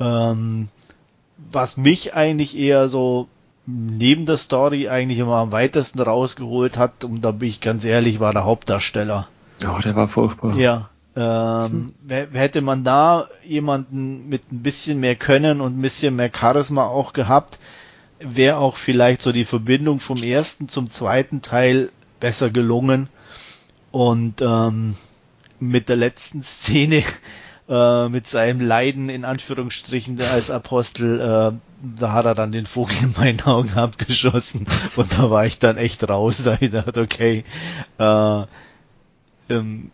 [0.00, 0.68] Ähm,
[1.52, 3.28] was mich eigentlich eher so
[3.70, 8.18] neben der Story eigentlich immer am weitesten rausgeholt hat, und da bin ich ganz ehrlich,
[8.18, 9.28] war der Hauptdarsteller.
[9.62, 10.56] Ja, der war furchtbar.
[10.58, 10.88] Ja.
[11.14, 16.86] Ähm, hätte man da jemanden mit ein bisschen mehr Können und ein bisschen mehr Charisma
[16.86, 17.58] auch gehabt,
[18.20, 21.90] wäre auch vielleicht so die Verbindung vom ersten zum zweiten Teil
[22.20, 23.08] besser gelungen.
[23.90, 24.94] Und ähm,
[25.60, 27.02] mit der letzten Szene
[27.68, 31.52] äh, mit seinem Leiden in Anführungsstrichen als Apostel, äh,
[31.98, 34.66] da hat er dann den Vogel in meinen Augen abgeschossen
[34.96, 36.42] und da war ich dann echt raus.
[36.44, 37.44] Da ich dachte, okay,
[37.98, 38.42] äh,
[39.50, 39.90] ähm,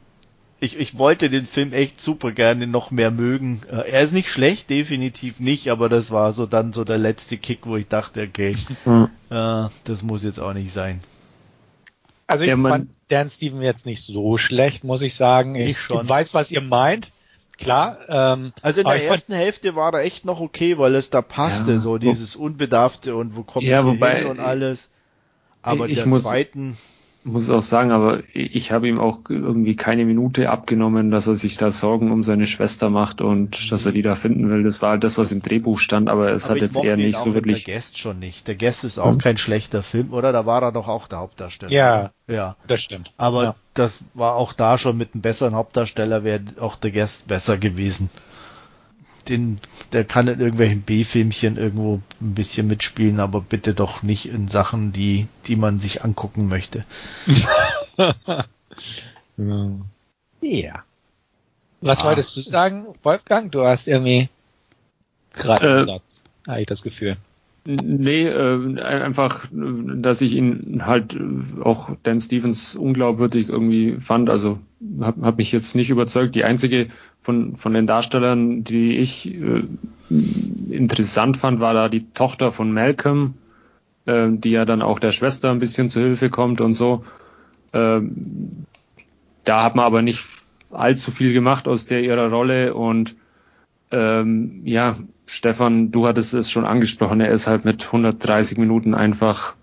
[0.60, 3.62] ich, ich wollte den Film echt super gerne noch mehr mögen.
[3.70, 7.36] Äh, er ist nicht schlecht, definitiv nicht, aber das war so dann so der letzte
[7.36, 9.08] Kick, wo ich dachte, okay, mhm.
[9.30, 11.00] äh, das muss jetzt auch nicht sein.
[12.26, 15.56] Also ich ja, fand Dan Steven jetzt nicht so schlecht, muss ich sagen.
[15.56, 17.10] Ich, ich weiß, was ihr meint.
[17.58, 17.98] Klar.
[18.08, 21.72] Ähm, also in der ersten Hälfte war er echt noch okay, weil es da passte,
[21.72, 24.90] ja, so dieses Unbedarfte und wo kommt ja, wobei, hin und alles.
[25.62, 26.76] Aber ich der muss, zweiten
[27.24, 31.56] muss auch sagen, aber ich habe ihm auch irgendwie keine Minute abgenommen, dass er sich
[31.56, 33.70] da Sorgen um seine Schwester macht und mhm.
[33.70, 34.62] dass er die da finden will.
[34.62, 37.18] Das war halt das, was im Drehbuch stand, aber es aber hat jetzt eher nicht
[37.18, 37.64] so wirklich.
[37.64, 38.46] Der Guest schon nicht.
[38.46, 39.18] Der Guest ist auch hm.
[39.18, 40.32] kein schlechter Film, oder?
[40.32, 41.72] Da war er doch auch der Hauptdarsteller.
[41.72, 43.12] Ja, ja, das stimmt.
[43.16, 43.54] Aber ja.
[43.72, 48.10] das war auch da schon mit einem besseren Hauptdarsteller wäre auch der Guest besser gewesen
[49.28, 49.60] den,
[49.92, 54.92] der kann in irgendwelchen B-Filmchen irgendwo ein bisschen mitspielen, aber bitte doch nicht in Sachen,
[54.92, 56.84] die, die man sich angucken möchte.
[60.40, 60.84] ja.
[61.80, 62.04] Was ah.
[62.04, 63.52] wolltest du sagen, Wolfgang?
[63.52, 64.28] Du hast irgendwie
[65.32, 67.16] gerade äh, gesagt, habe ich das Gefühl.
[67.66, 71.18] Nee, äh, einfach, dass ich ihn halt
[71.62, 74.28] auch Dan Stevens unglaubwürdig irgendwie fand.
[74.28, 74.58] Also
[75.00, 76.34] habe hab mich jetzt nicht überzeugt.
[76.34, 76.88] Die einzige
[77.20, 79.62] von, von den Darstellern, die ich äh,
[80.70, 83.34] interessant fand, war da die Tochter von Malcolm,
[84.04, 87.02] äh, die ja dann auch der Schwester ein bisschen zu Hilfe kommt und so.
[87.72, 88.02] Äh,
[89.44, 90.22] da hat man aber nicht
[90.70, 93.16] allzu viel gemacht aus der ihrer Rolle und
[93.90, 94.96] ähm, ja,
[95.26, 99.54] Stefan, du hattest es schon angesprochen, er ist halt mit 130 Minuten einfach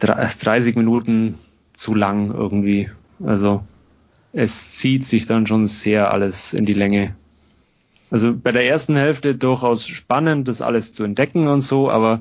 [0.00, 1.38] 30 Minuten
[1.74, 2.90] zu lang irgendwie.
[3.24, 3.64] Also
[4.32, 7.16] es zieht sich dann schon sehr alles in die Länge.
[8.10, 12.20] Also bei der ersten Hälfte durchaus spannend, das alles zu entdecken und so, aber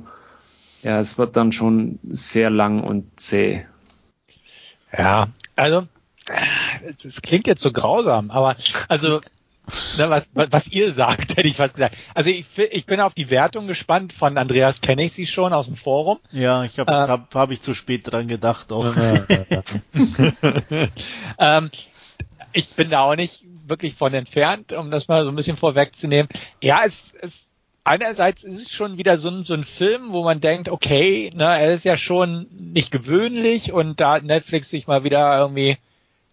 [0.81, 3.65] ja, es wird dann schon sehr lang und zäh.
[4.97, 5.87] Ja, also
[7.03, 8.55] es klingt jetzt so grausam, aber
[8.87, 9.21] also
[9.97, 11.95] ne, was, was ihr sagt, hätte ich fast gesagt.
[12.13, 14.13] Also ich, ich bin auf die Wertung gespannt.
[14.13, 16.19] Von Andreas kenne ich sie schon aus dem Forum.
[16.31, 18.71] Ja, ich habe äh, hab, hab ich zu spät dran gedacht.
[18.71, 18.85] Auch.
[21.39, 21.71] ähm,
[22.53, 26.29] ich bin da auch nicht wirklich von entfernt, um das mal so ein bisschen vorwegzunehmen.
[26.61, 27.49] Ja, es, es
[27.85, 31.43] einerseits ist es schon wieder so ein, so ein Film, wo man denkt, okay, ne,
[31.43, 35.77] er ist ja schon nicht gewöhnlich und da hat Netflix sich mal wieder irgendwie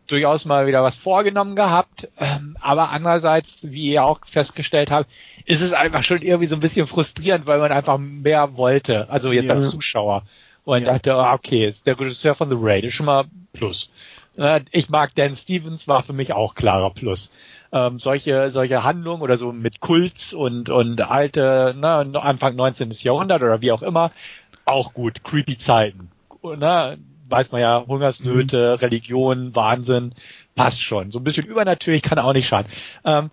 [0.06, 2.08] durchaus mal wieder was vorgenommen gehabt.
[2.18, 5.08] Ähm, aber andererseits, wie ihr auch festgestellt habt,
[5.44, 9.08] ist es einfach schon irgendwie so ein bisschen frustrierend, weil man einfach mehr wollte.
[9.10, 9.54] Also jetzt ja.
[9.54, 10.22] als Zuschauer.
[10.64, 10.92] Und ja.
[10.92, 13.90] dachte, ah, okay, ist der Regisseur von The Raid ist schon mal Plus.
[14.36, 17.32] Äh, ich mag Dan Stevens, war für mich auch klarer Plus.
[17.72, 22.90] Ähm, solche, solche Handlungen oder so mit Kults und, und alte, ne, Anfang 19.
[22.90, 24.12] Jahrhundert oder wie auch immer,
[24.64, 25.24] auch gut.
[25.24, 26.10] Creepy Zeiten.
[26.42, 26.98] Ne?
[27.32, 28.78] Weiß man ja, Hungersnöte, mhm.
[28.78, 30.14] Religion, Wahnsinn,
[30.54, 31.10] passt schon.
[31.10, 32.70] So ein bisschen übernatürlich kann auch nicht schaden.
[33.04, 33.30] Ähm,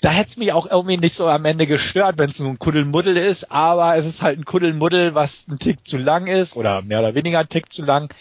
[0.00, 2.58] da hätte es mich auch irgendwie nicht so am Ende gestört, wenn es so ein
[2.58, 6.80] Kuddelmuddel ist, aber es ist halt ein Kuddelmuddel, was ein Tick zu lang ist oder
[6.82, 8.12] mehr oder weniger ein Tick zu lang.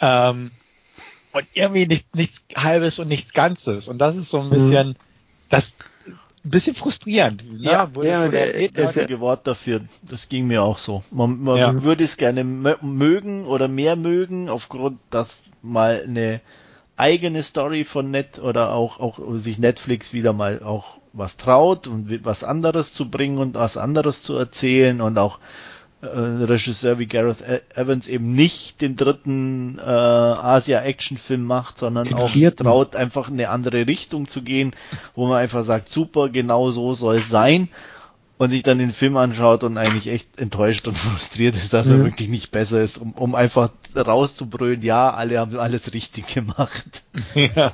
[0.00, 0.50] Ähm,
[1.32, 3.88] und irgendwie nicht, nichts Halbes und nichts Ganzes.
[3.88, 4.50] Und das ist so ein mhm.
[4.50, 4.96] bisschen, mhm.
[5.50, 5.74] das
[6.46, 7.44] ein bisschen frustrierend.
[7.44, 7.70] Ne?
[7.70, 9.20] Ja, wo ja, der, das ja.
[9.20, 9.82] Wort dafür.
[10.02, 11.02] Das ging mir auch so.
[11.10, 11.82] Man, man ja.
[11.82, 16.40] würde es gerne mögen oder mehr mögen, aufgrund, dass mal eine
[16.96, 22.24] eigene Story von Net oder auch, auch sich Netflix wieder mal auch was traut und
[22.24, 25.38] was anderes zu bringen und was anderes zu erzählen und auch
[26.06, 32.30] äh, Regisseur wie Gareth e- Evans eben nicht den dritten äh, Asia-Action-Film macht, sondern auch
[32.56, 34.74] traut, einfach eine andere Richtung zu gehen,
[35.14, 37.68] wo man einfach sagt, super, genau so soll es sein
[38.38, 41.92] und sich dann den Film anschaut und eigentlich echt enttäuscht und frustriert ist, dass mhm.
[41.92, 47.04] er wirklich nicht besser ist, um, um einfach rauszubrüllen, ja, alle haben alles richtig gemacht.
[47.34, 47.72] Ja.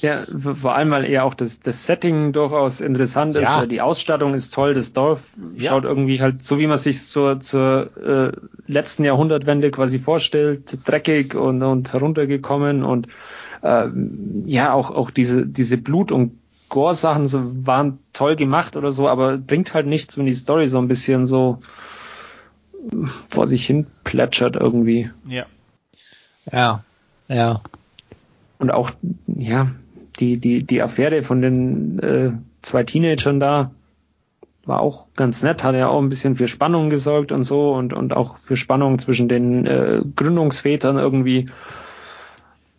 [0.00, 3.42] Ja, vor allem, weil eher auch das, das Setting durchaus interessant ist.
[3.42, 3.66] Ja.
[3.66, 5.70] Die Ausstattung ist toll, das Dorf ja.
[5.70, 8.32] schaut irgendwie halt so, wie man sich zur, zur äh,
[8.66, 13.08] letzten Jahrhundertwende quasi vorstellt, dreckig und, und heruntergekommen und
[13.62, 13.88] äh,
[14.46, 16.38] ja, auch, auch diese, diese Blut- und
[16.68, 20.78] Gore-Sachen so, waren toll gemacht oder so, aber bringt halt nichts, wenn die Story so
[20.78, 21.58] ein bisschen so
[23.28, 25.10] vor sich hin plätschert irgendwie.
[25.26, 25.46] Ja.
[26.50, 26.84] Ja,
[27.28, 27.60] ja.
[28.60, 28.90] Und auch,
[29.26, 29.68] ja,
[30.20, 32.32] die, die, die Affäre von den äh,
[32.62, 33.70] zwei Teenagern da
[34.66, 37.94] war auch ganz nett, hat ja auch ein bisschen für Spannung gesorgt und so und,
[37.94, 41.46] und auch für Spannung zwischen den äh, Gründungsvätern irgendwie.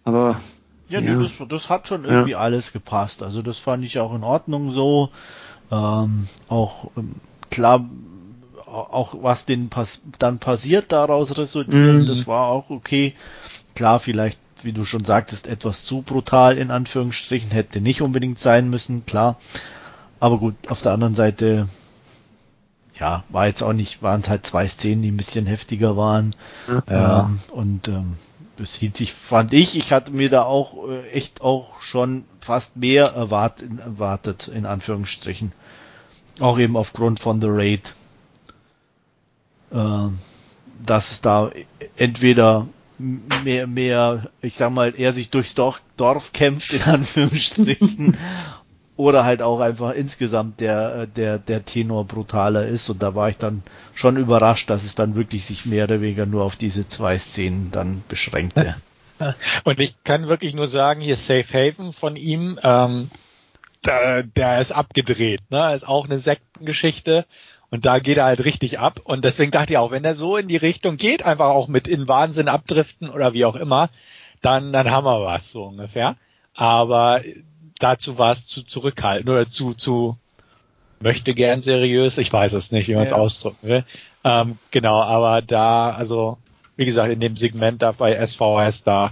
[0.03, 0.39] Aber
[0.87, 1.15] ja, ja.
[1.15, 2.37] Nee, das, das hat schon irgendwie ja.
[2.37, 3.23] alles gepasst.
[3.23, 5.09] Also das fand ich auch in Ordnung so.
[5.71, 7.15] Ähm, auch ähm,
[7.49, 7.89] klar,
[8.67, 12.05] auch was denn pass dann passiert daraus resultiert, mhm.
[12.05, 13.15] das war auch okay.
[13.73, 18.69] Klar, vielleicht wie du schon sagtest, etwas zu brutal in Anführungsstrichen, hätte nicht unbedingt sein
[18.69, 19.37] müssen, klar.
[20.19, 21.67] Aber gut, auf der anderen Seite,
[22.99, 26.35] ja, war jetzt auch nicht, waren halt zwei Szenen, die ein bisschen heftiger waren.
[26.87, 27.25] Ja.
[27.25, 28.13] Ähm, und ähm,
[28.57, 32.75] das hielt sich, fand ich, ich hatte mir da auch äh, echt auch schon fast
[32.75, 35.51] mehr erwartet, erwartet, in Anführungsstrichen.
[36.39, 37.93] Auch eben aufgrund von The Raid.
[39.71, 40.09] Äh,
[40.85, 41.51] dass es da
[41.95, 42.67] entweder
[43.43, 48.17] mehr, mehr, ich sag mal, er sich durchs Dorf, Dorf kämpft, in Anführungsstrichen,
[48.97, 52.89] oder halt auch einfach insgesamt der, der, der Tenor brutaler ist.
[52.89, 53.63] Und da war ich dann
[53.95, 57.71] schon überrascht, dass es dann wirklich sich mehr oder weniger nur auf diese zwei Szenen
[57.71, 58.75] dann beschränkte.
[59.63, 63.09] Und ich kann wirklich nur sagen, hier Safe Haven von ihm, ähm,
[63.85, 65.73] der, der ist abgedreht, ne?
[65.73, 67.25] Ist auch eine Sektengeschichte.
[67.71, 68.99] Und da geht er halt richtig ab.
[69.03, 71.87] Und deswegen dachte ich auch, wenn er so in die Richtung geht, einfach auch mit
[71.87, 73.89] in Wahnsinn abdriften oder wie auch immer,
[74.41, 76.17] dann, dann haben wir was, so ungefähr.
[76.53, 77.21] Aber
[77.79, 80.17] dazu war es zu zurückhaltend oder zu, zu
[80.99, 82.17] möchte gern seriös.
[82.17, 83.17] Ich weiß es nicht, wie man es ja.
[83.17, 83.85] ausdrücken will.
[84.23, 86.37] Ähm, genau, aber da, also,
[86.75, 89.11] wie gesagt, in dem Segment da bei SVS, da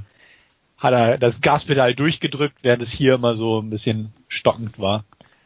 [0.78, 5.06] hat er das Gaspedal durchgedrückt, während es hier immer so ein bisschen stockend war.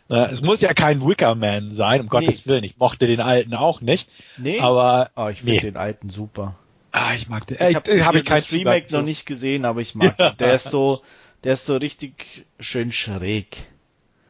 [0.09, 2.09] Es muss ja kein Wickerman sein, um nee.
[2.09, 2.63] Gottes Willen.
[2.63, 4.09] Ich mochte den alten auch nicht.
[4.37, 4.59] Nee.
[4.59, 5.59] Aber oh, ich finde nee.
[5.61, 6.55] den alten super.
[6.91, 7.57] Ah, ich mag den.
[7.67, 10.29] Ich habe hab ich kein Remake noch nicht gesehen, aber ich mag ja.
[10.29, 10.37] den.
[10.37, 11.01] Der ist so,
[11.43, 13.65] der ist so richtig schön schräg.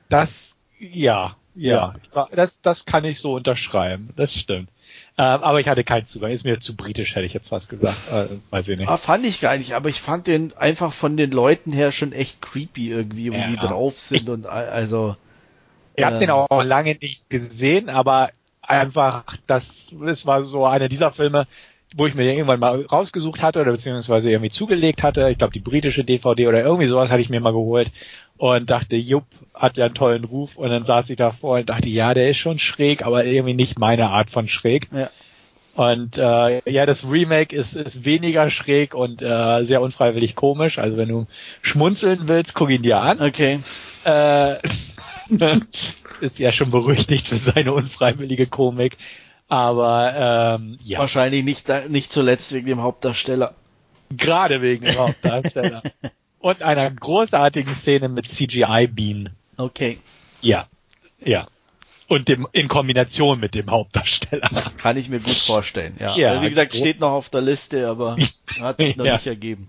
[0.10, 2.28] Das, ja, ja, ja.
[2.34, 4.12] Das, das kann ich so unterschreiben.
[4.16, 4.70] Das stimmt.
[5.18, 6.32] Ähm, aber ich hatte keinen Zugang.
[6.32, 7.98] Ist mir zu britisch, hätte ich jetzt fast gesagt.
[8.12, 8.88] Äh, weiß ich nicht.
[8.88, 12.14] Ah, fand ich gar nicht, aber ich fand den einfach von den Leuten her schon
[12.14, 13.48] echt creepy irgendwie, wie ja.
[13.48, 15.16] die drauf sind ich, und also.
[15.96, 18.30] Ich habe den auch lange nicht gesehen, aber
[18.62, 21.48] einfach, das, das war so einer dieser Filme,
[21.96, 25.30] wo ich mir den irgendwann mal rausgesucht hatte oder beziehungsweise irgendwie zugelegt hatte.
[25.30, 27.92] Ich glaube, die britische DVD oder irgendwie sowas hatte ich mir mal geholt
[28.38, 30.58] und dachte, Jupp, hat ja einen tollen Ruf.
[30.58, 33.78] Und dann saß ich davor und dachte, ja, der ist schon schräg, aber irgendwie nicht
[33.78, 34.88] meine Art von schräg.
[34.92, 35.10] Ja.
[35.76, 40.78] Und äh, ja, das Remake ist, ist weniger schräg und äh, sehr unfreiwillig komisch.
[40.78, 41.26] Also wenn du
[41.62, 43.22] schmunzeln willst, guck ihn dir an.
[43.22, 43.60] Okay.
[44.04, 44.56] Äh,
[46.22, 48.98] ist ja schon berüchtigt für seine unfreiwillige Komik.
[49.50, 53.54] Aber ähm, ja, Wahrscheinlich nicht, nicht zuletzt wegen dem Hauptdarsteller.
[54.10, 55.84] gerade wegen dem Hauptdarsteller.
[56.40, 59.30] und einer großartigen Szene mit CGI-Beam.
[59.58, 60.00] Okay.
[60.42, 60.68] Ja,
[61.24, 61.48] ja.
[62.08, 64.50] Und dem in Kombination mit dem Hauptdarsteller.
[64.78, 66.16] Kann ich mir gut vorstellen, ja.
[66.18, 68.18] Ja, Wie gesagt, grob- steht noch auf der Liste, aber
[68.60, 69.14] hat sich noch Ja.
[69.16, 69.68] nicht ergeben.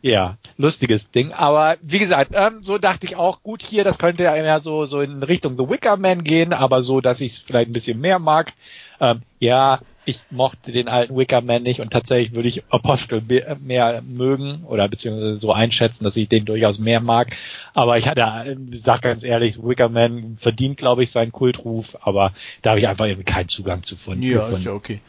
[0.00, 1.32] Ja, lustiges Ding.
[1.32, 4.86] Aber wie gesagt, ähm, so dachte ich auch, gut hier, das könnte ja eher so,
[4.86, 8.00] so in Richtung The Wicker Man gehen, aber so, dass ich es vielleicht ein bisschen
[8.00, 8.52] mehr mag.
[9.00, 13.56] Ähm, ja, ich mochte den alten Wicker Man nicht und tatsächlich würde ich Apostel be-
[13.60, 17.36] mehr mögen oder beziehungsweise so einschätzen, dass ich den durchaus mehr mag.
[17.74, 22.32] Aber ich hatte, äh, sag ganz ehrlich, Wicker Man verdient, glaube ich, seinen Kultruf, aber
[22.62, 24.22] da habe ich einfach irgendwie keinen Zugang zu gefunden.
[24.22, 25.00] Ja, ist ja okay.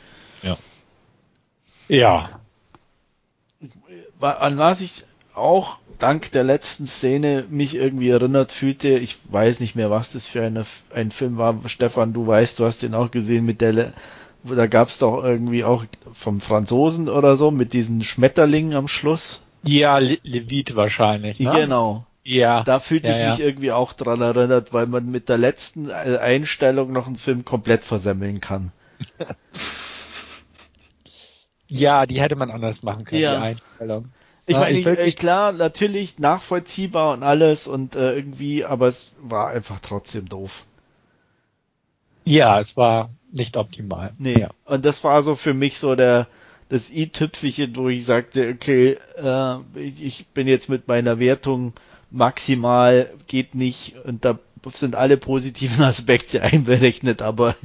[0.43, 2.29] ja.
[2.33, 2.39] Wa-
[4.19, 9.75] An was ich auch dank der letzten Szene mich irgendwie erinnert fühlte, ich weiß nicht
[9.75, 11.59] mehr, was das für eine, ein Film war.
[11.67, 13.93] Stefan, du weißt, du hast den auch gesehen mit der, Le
[14.43, 19.41] da gab es doch irgendwie auch vom Franzosen oder so mit diesen Schmetterlingen am Schluss.
[19.63, 21.39] Ja, Le Levit wahrscheinlich.
[21.39, 21.51] Ne?
[21.51, 22.05] Genau.
[22.23, 22.63] Ja.
[22.63, 23.29] Da fühlte Ja, ich ja.
[23.31, 27.43] mich irgendwie auch dran erinnert, weil man mit der letzten äh, Einstellung noch einen Film
[27.43, 28.71] komplett versemmeln kann.
[31.69, 33.37] Ja, die hätte man anders machen können, Ja.
[33.37, 34.09] die Einstellung.
[34.45, 38.65] Ich Ja, meine, ich ich, wirklich- ich, klar, natürlich nachvollziehbar und alles und äh, irgendwie,
[38.65, 40.65] aber es war einfach trotzdem doof.
[42.25, 44.13] Ja, es war nicht optimal.
[44.17, 44.39] Nee.
[44.39, 44.49] Ja.
[44.65, 46.27] Und das war so für mich so der
[46.69, 51.73] das i-Tüpfelchen, wo ich sagte, okay, äh, ich, bin jetzt mit meiner Wertung
[52.11, 54.37] maximal, geht nicht und da
[54.73, 57.55] sind alle positiven Aspekte einberechnet, aber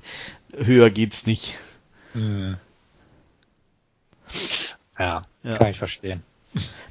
[0.56, 1.52] höher geht's nicht.
[2.12, 2.56] Hm.
[4.98, 5.58] Ja, Ja.
[5.58, 6.22] kann ich verstehen.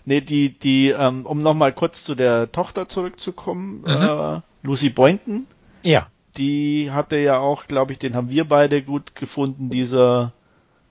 [0.05, 3.87] Nee, die, die, ähm, um nochmal kurz zu der Tochter zurückzukommen, Mhm.
[3.87, 5.47] äh, Lucy Boynton,
[5.83, 6.07] Ja,
[6.37, 10.31] die hatte ja auch, glaube ich, den haben wir beide gut gefunden, dieser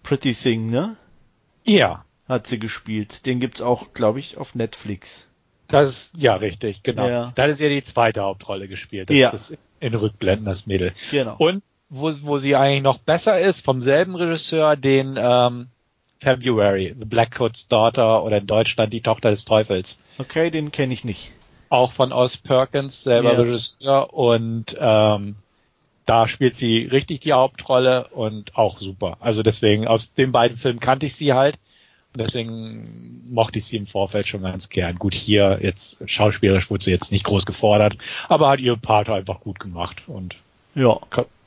[0.02, 0.96] Pretty Thing, ne?
[1.64, 3.26] ja, Hat sie gespielt.
[3.26, 5.26] Den gibt's auch, glaube ich, auf Netflix.
[5.68, 7.08] das ist, ja, richtig, genau.
[7.08, 7.32] Ja.
[7.34, 9.10] Da hat sie ja die zweite Hauptrolle gespielt.
[9.10, 9.30] Das Ja.
[9.30, 10.92] ist in Rückblenden, das Mädel.
[11.10, 11.34] Genau.
[11.38, 15.68] Und wo, wo sie eigentlich noch besser ist, vom selben Regisseur, den ähm,
[16.22, 19.98] February, The Black Coat's Daughter oder in Deutschland die Tochter des Teufels.
[20.18, 21.32] Okay, den kenne ich nicht.
[21.68, 23.40] auch von Oz Perkins, selber Ja.
[23.40, 25.36] Regisseur und ähm,
[26.04, 29.16] da spielt sie richtig die Hauptrolle und auch super.
[29.20, 31.56] Also deswegen, aus den beiden Filmen kannte ich sie halt
[32.12, 34.96] und deswegen mochte ich sie im Vorfeld schon ganz gern.
[34.96, 37.96] Gut, hier jetzt schauspielerisch wurde sie jetzt nicht groß gefordert,
[38.28, 40.36] aber hat ihr Part einfach gut gemacht und
[40.74, 40.98] Ja.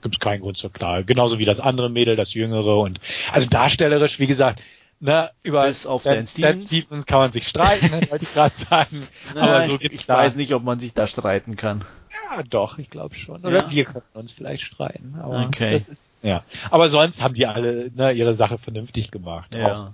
[0.05, 1.03] Gibt es keinen Grund zur Klage.
[1.03, 2.99] Genauso wie das andere Mädel, das jüngere und
[3.33, 4.61] also darstellerisch, wie gesagt,
[4.99, 6.67] ne, über Bis auf Dan Stevens.
[6.67, 9.07] Stevens kann man sich streiten, ne, wollte ich gerade sagen.
[9.35, 10.17] aber so ich, geht's ich da.
[10.17, 11.83] weiß nicht, ob man sich da streiten kann.
[12.31, 13.43] Ja, doch, ich glaube schon.
[13.43, 13.71] Oder Ja.
[13.71, 15.15] wir können uns vielleicht streiten.
[15.21, 15.71] Aber Okay.
[15.73, 16.43] das ist, ja.
[16.69, 19.55] Aber sonst haben die alle ne, ihre Sache vernünftig gemacht.
[19.55, 19.89] Auch,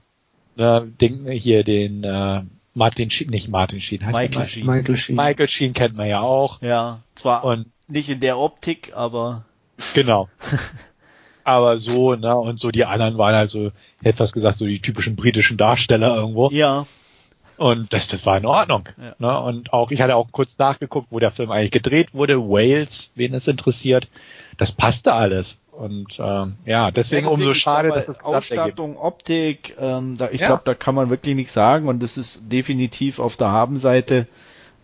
[0.57, 2.41] ne, den, hier den äh,
[2.73, 4.65] Martin Sheen, nicht Martin Sheen, heißt Michael Sheen.
[4.65, 5.15] Michael Sheen.
[5.15, 6.61] Michael Sheen kennt man ja auch.
[6.61, 6.99] Ja.
[7.15, 9.43] Zwar Und nicht in der Optik, aber
[9.93, 10.29] genau.
[11.43, 13.71] Aber so, ne, und so die anderen waren also,
[14.03, 16.49] etwas gesagt, so die typischen britischen Darsteller irgendwo.
[16.51, 16.85] ja.
[17.57, 18.89] Und das, das war in Ordnung.
[18.99, 19.13] Ja.
[19.19, 19.39] Ne?
[19.39, 22.39] Und auch, ich hatte auch kurz nachgeguckt, wo der Film eigentlich gedreht wurde.
[22.39, 24.07] Wales, wen es interessiert.
[24.57, 25.57] Das passte alles.
[25.71, 30.41] Und ähm, ja, deswegen, Ja, umso schade, glaube, dass das Ausstattung, Optik, ähm, da, ich
[30.41, 30.47] Ja.
[30.47, 34.25] glaube, da kann man wirklich nichts sagen und das ist definitiv auf der Habenseite.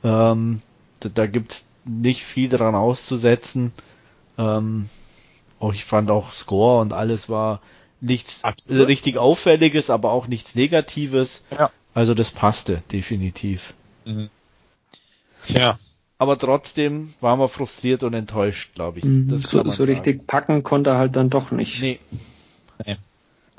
[0.04, 0.62] Ähm,
[1.00, 3.74] da, da gibt's nicht viel dran auszusetzen.
[4.38, 4.90] Ähm,
[5.60, 7.62] auch ich fand auch Score und alles war
[8.00, 8.80] nichts Absolut.
[8.80, 11.44] äh, richtig Auffälliges, aber auch nichts Negatives.
[11.52, 11.72] Ja.
[11.94, 13.74] Also das passte definitiv.
[14.06, 14.30] Mhm.
[15.48, 15.80] Ja,
[16.20, 19.06] Aber trotzdem waren wir frustriert und enttäuscht, glaube ich.
[19.06, 21.82] Mhm, Das so so richtig packen konnte er halt dann doch nicht.
[21.82, 22.00] Nee.
[22.86, 22.98] Nee.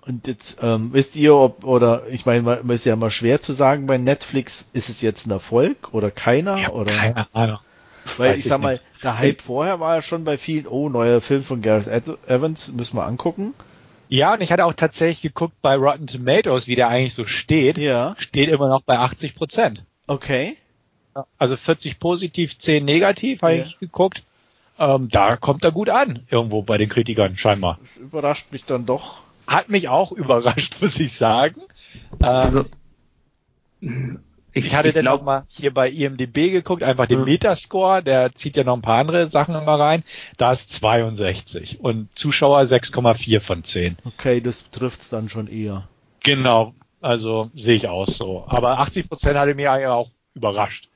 [0.07, 3.53] Und jetzt ähm, wisst ihr, ob oder ich meine, man ist ja immer schwer zu
[3.53, 7.59] sagen bei Netflix, ist es jetzt ein Erfolg oder keiner ja oder keine Ahnung.
[8.17, 8.85] Weil weiß ich ich sag mal, nicht.
[9.03, 11.87] der Hype vorher war ja schon bei vielen, oh neuer Film von Gareth
[12.29, 13.55] Evans, müssen wir angucken.
[14.09, 17.77] Ja, und ich hatte auch tatsächlich geguckt bei Rotten Tomatoes, wie der eigentlich so steht.
[17.77, 19.83] Ja, Steht immer noch bei 80 Prozent.
[20.07, 20.57] okay.
[21.37, 23.65] Also 40 positiv, 10 negativ, habe Ja.
[23.65, 24.23] ich geguckt.
[24.79, 27.79] Ähm, da kommt er gut an, irgendwo bei den Kritikern, scheinbar.
[27.83, 31.61] Das überrascht mich dann doch hat mich auch überrascht, muss ich sagen.
[32.21, 32.65] Ähm, also,
[34.67, 38.57] ich, hatte ich dann glaub, mal hier bei IMDB geguckt, einfach den Metascore, der zieht
[38.57, 40.05] ja noch ein paar andere Sachen immer rein.
[40.37, 43.99] Da ist 62 und Zuschauer 6,4 von 10.
[44.05, 45.89] Okay, das trifft's dann schon eher.
[46.23, 48.45] Genau, also sehe ich auch so.
[48.49, 50.89] Aber 80 Prozent hatte mich eigentlich auch überrascht.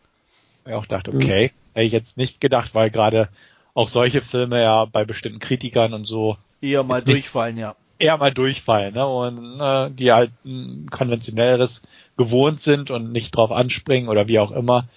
[0.66, 1.74] Ich auch dachte, okay, mhm.
[1.74, 3.28] hätte ich jetzt nicht gedacht, weil gerade
[3.74, 7.74] auch solche Filme ja bei bestimmten Kritikern und so eher mal durchfallen, ja.
[8.02, 9.06] Eher mal durchfallen, ne?
[9.06, 11.82] Und äh, die halt ein konventionelleres
[12.16, 14.88] gewohnt sind und nicht drauf anspringen oder wie auch immer.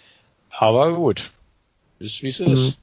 [0.50, 1.32] Aber gut,
[2.00, 2.54] ist wie es mhm.
[2.54, 2.78] ist.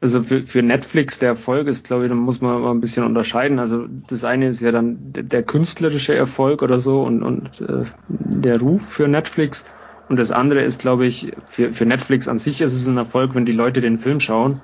[0.00, 3.04] Also für, für Netflix der Erfolg ist, glaube ich, da muss man mal ein bisschen
[3.04, 3.58] unterscheiden.
[3.58, 8.60] Also das eine ist ja dann der künstlerische Erfolg oder so und, und äh, der
[8.60, 9.66] Ruf für Netflix.
[10.08, 13.34] Und das andere ist, glaube ich, für, für Netflix an sich ist es ein Erfolg,
[13.34, 14.60] wenn die Leute den Film schauen.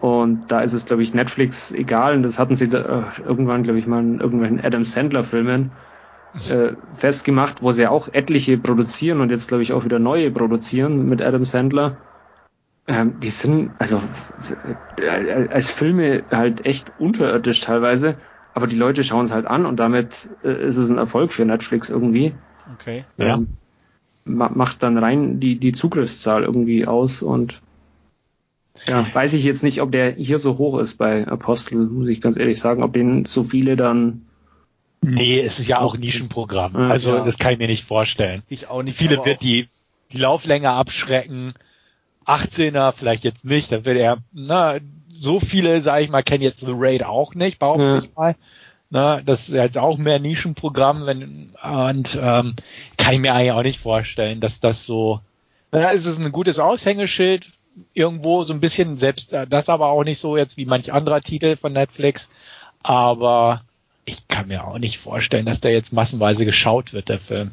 [0.00, 2.14] Und da ist es, glaube ich, Netflix egal.
[2.16, 5.72] Und das hatten sie da, äh, irgendwann, glaube ich, mal in irgendwelchen Adam Sandler-Filmen
[6.48, 10.30] äh, festgemacht, wo sie ja auch etliche produzieren und jetzt, glaube ich, auch wieder neue
[10.30, 11.96] produzieren mit Adam Sandler.
[12.86, 14.00] Ähm, die sind, also
[14.96, 18.14] äh, als Filme halt echt unterirdisch teilweise,
[18.54, 21.44] aber die Leute schauen es halt an und damit äh, ist es ein Erfolg für
[21.44, 22.34] Netflix irgendwie.
[22.74, 23.04] Okay.
[23.16, 23.34] Ja.
[23.34, 23.48] Ähm,
[24.24, 27.62] macht dann rein die, die Zugriffszahl irgendwie aus und
[28.86, 32.20] ja, weiß ich jetzt nicht, ob der hier so hoch ist bei Apostel, muss ich
[32.20, 34.22] ganz ehrlich sagen, ob den so viele dann
[35.00, 36.74] Nee, es ist ja auch ein Nischenprogramm.
[36.74, 37.24] Also ja.
[37.24, 38.42] das kann ich mir nicht vorstellen.
[38.48, 38.96] Ich auch nicht.
[38.96, 39.68] Viele wird die,
[40.12, 41.54] die Lauflänge abschrecken.
[42.26, 43.70] 18er vielleicht jetzt nicht.
[43.70, 44.78] Dann wird er, na,
[45.10, 47.98] so viele, sage ich mal, kennen jetzt The Raid auch nicht, behaupte ja.
[47.98, 48.36] ich mal.
[48.90, 52.56] Na, das ist jetzt auch mehr Nischenprogramm, wenn, und ähm,
[52.96, 55.20] kann ich mir eigentlich auch nicht vorstellen, dass das so.
[55.72, 57.46] Na, ist es ein gutes Aushängeschild
[57.94, 61.56] irgendwo so ein bisschen, selbst das aber auch nicht so jetzt wie manch anderer Titel
[61.56, 62.28] von Netflix.
[62.82, 63.62] Aber
[64.04, 67.50] ich kann mir auch nicht vorstellen, dass der jetzt massenweise geschaut wird, der Film.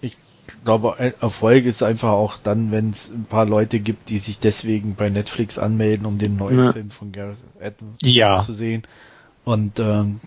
[0.00, 0.16] Ich
[0.64, 4.94] glaube, Erfolg ist einfach auch dann, wenn es ein paar Leute gibt, die sich deswegen
[4.94, 6.72] bei Netflix anmelden, um den neuen ja.
[6.72, 8.42] Film von Gareth Edwards ja.
[8.42, 8.82] zu sehen.
[9.44, 10.20] Und ähm,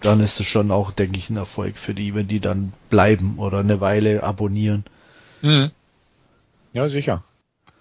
[0.00, 3.38] dann ist es schon auch, denke ich, ein Erfolg für die, wenn die dann bleiben
[3.38, 4.84] oder eine Weile abonnieren.
[5.42, 5.70] Mhm.
[6.72, 7.24] Ja, sicher.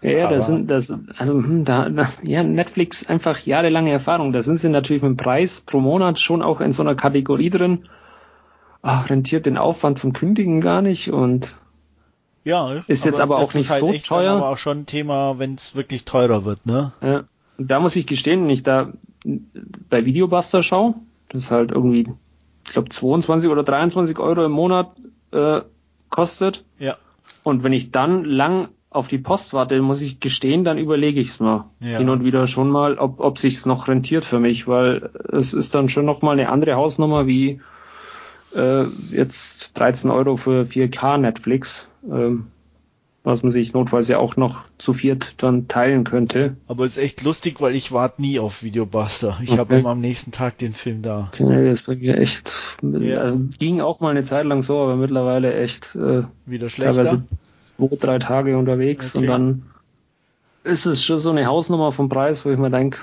[0.03, 1.87] Ja, da sind das, also hm, da,
[2.23, 4.33] ja, Netflix einfach jahrelange Erfahrung.
[4.33, 7.51] Da sind sie natürlich mit dem Preis pro Monat schon auch in so einer Kategorie
[7.51, 7.83] drin.
[8.81, 11.59] Ach, rentiert den Aufwand zum Kündigen gar nicht und
[12.43, 14.31] ja, ist jetzt aber, auch nicht halt so teuer.
[14.31, 16.91] Aber auch schon ein Thema, wenn es wirklich teurer wird, ne?
[17.01, 17.23] Ja.
[17.59, 18.91] Da muss ich gestehen, wenn ich da
[19.89, 20.95] bei Videobuster schaue,
[21.29, 22.11] das ist halt irgendwie,
[22.65, 24.91] ich glaube 22 oder 23 Euro im Monat
[25.31, 25.61] äh,
[26.09, 26.63] kostet.
[26.79, 26.97] Ja.
[27.43, 31.29] Und wenn ich dann lang auf die Post warte, muss ich gestehen, dann überlege ich
[31.29, 31.65] es mal.
[31.79, 31.97] Ja.
[31.97, 35.73] Hin und wieder schon mal, ob, ob sich's noch rentiert für mich, weil es ist
[35.73, 37.61] dann schon noch mal eine andere Hausnummer wie
[38.53, 41.87] äh, jetzt 13 Euro für 4K Netflix.
[42.03, 42.47] Ähm,
[43.23, 46.55] was man sich notfalls ja auch noch zu viert dann teilen könnte.
[46.67, 49.37] Aber ist echt lustig, weil ich warte nie auf Videobuster.
[49.43, 49.59] Ich okay.
[49.59, 51.29] habe immer am nächsten Tag den Film da.
[51.33, 53.29] Okay, das ist bei mir echt ja.
[53.29, 56.95] äh, ging auch mal eine Zeit lang so, aber mittlerweile echt äh, wieder schlechter.
[56.95, 59.25] Teilweise zwei, drei Tage unterwegs okay.
[59.25, 59.63] und dann
[60.63, 62.99] ist es schon so eine Hausnummer vom Preis, wo ich mir denke,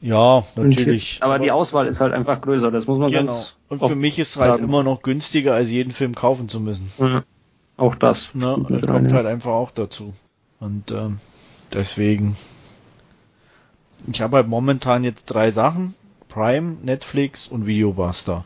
[0.00, 1.18] ja, natürlich.
[1.20, 3.26] Aber, aber, die Auswahl ist halt einfach größer, das muss man genau.
[3.26, 3.56] ganz.
[3.68, 6.90] Und für mich ist es halt immer noch günstiger, als jeden Film kaufen zu müssen.
[6.98, 7.24] Ja.
[7.78, 8.34] Auch das.
[8.34, 8.56] Ne?
[8.68, 9.32] Das kommt rein, halt ja.
[9.32, 10.12] einfach auch dazu.
[10.60, 11.20] Und ähm,
[11.72, 12.36] deswegen.
[14.06, 15.94] Ich habe halt momentan jetzt drei Sachen.
[16.28, 18.44] Prime, Netflix und Videobuster.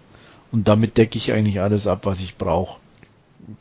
[0.53, 2.79] Und damit decke ich eigentlich alles ab, was ich brauche.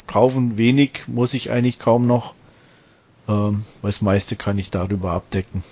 [0.05, 2.35] Kaufen wenig muss ich eigentlich kaum noch.
[3.27, 5.63] Ähm, das meiste kann ich darüber abdecken.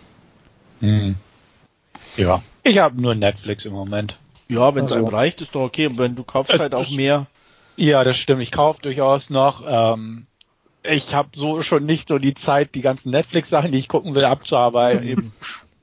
[0.80, 1.16] Mhm.
[2.16, 4.18] Ja, ich habe nur Netflix im Moment.
[4.47, 5.88] Ja, wenn es also, einem reicht, ist doch okay.
[5.88, 7.28] Und wenn du kaufst äh, halt auch mehr,
[7.80, 8.42] ja, das stimmt.
[8.42, 9.64] Ich kaufe durchaus noch.
[9.66, 10.28] Ähm,
[10.84, 14.26] ich habe so schon nicht so die Zeit, die ganzen Netflix-Sachen, die ich gucken will,
[14.26, 15.08] abzuarbeiten.
[15.08, 15.34] Eben.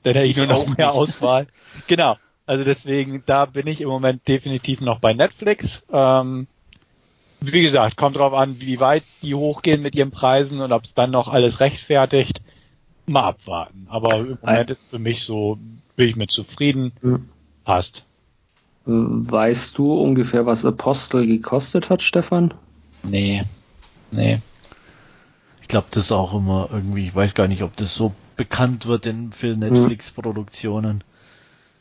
[0.03, 0.93] Dann hätte ich nur noch mehr.
[0.93, 1.47] Auswahl.
[1.87, 2.17] Genau.
[2.45, 5.83] Also deswegen, da bin ich im Moment definitiv noch bei Netflix.
[5.91, 6.47] Ähm,
[7.41, 10.93] wie gesagt, kommt drauf an, wie weit die hochgehen mit ihren Preisen und ob es
[10.93, 12.41] dann noch alles rechtfertigt.
[13.05, 13.87] Mal abwarten.
[13.89, 15.57] Aber im Moment ist für mich so,
[15.95, 16.93] bin ich mit zufrieden.
[17.63, 18.05] Passt.
[18.89, 22.53] Weißt du ungefähr, was Apostel gekostet hat, Stefan?
[23.03, 23.43] Nee.
[24.11, 24.39] Nee.
[25.61, 28.85] Ich glaube, das ist auch immer irgendwie, ich weiß gar nicht, ob das so bekannt
[28.85, 31.03] wird in für Netflix-Produktionen.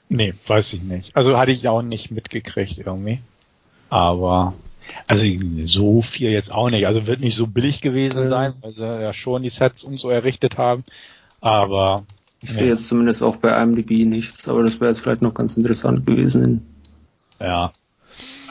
[0.08, 1.14] Nee, weiß ich nicht.
[1.14, 3.20] Also hatte ich auch nicht mitgekriegt irgendwie.
[3.88, 4.54] Aber
[5.06, 5.26] also
[5.62, 6.88] so viel jetzt auch nicht.
[6.88, 10.10] Also wird nicht so billig gewesen sein, weil sie ja schon die Sets und so
[10.10, 10.82] errichtet haben.
[11.40, 12.04] Aber
[12.42, 12.56] ich nee.
[12.56, 16.04] sehe jetzt zumindest auch bei IMDb nichts, aber das wäre jetzt vielleicht noch ganz interessant
[16.04, 16.66] gewesen
[17.40, 17.72] ja.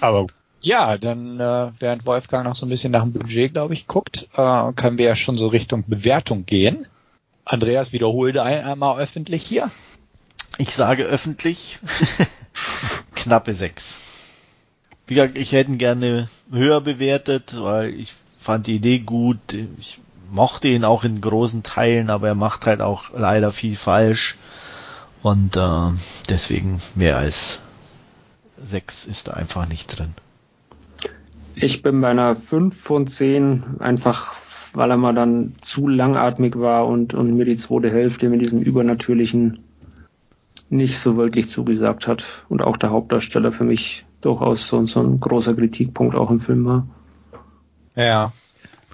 [0.01, 0.27] Aber
[0.61, 4.27] ja, dann äh, während Wolfgang noch so ein bisschen nach dem Budget, glaube ich, guckt,
[4.35, 6.87] äh, können wir ja schon so Richtung Bewertung gehen.
[7.45, 9.69] Andreas wiederholte einmal öffentlich hier.
[10.57, 11.77] Ich sage öffentlich
[13.15, 13.99] knappe sechs.
[15.05, 19.37] Wie gesagt, ich hätte ihn gerne höher bewertet, weil ich fand die Idee gut.
[19.79, 19.99] Ich
[20.31, 24.35] mochte ihn auch in großen Teilen, aber er macht halt auch leider viel falsch.
[25.21, 25.91] Und äh,
[26.29, 27.59] deswegen mehr als
[28.61, 30.13] sechs ist da einfach nicht drin.
[31.55, 34.35] Ich bin bei einer 5 von 10, einfach
[34.75, 38.61] weil er mal dann zu langatmig war und, und mir die zweite Hälfte mit diesem
[38.61, 39.59] Übernatürlichen
[40.69, 42.43] nicht so wirklich zugesagt hat.
[42.49, 46.65] Und auch der Hauptdarsteller für mich durchaus so, so ein großer Kritikpunkt auch im Film
[46.65, 46.87] war.
[47.95, 48.33] Ja.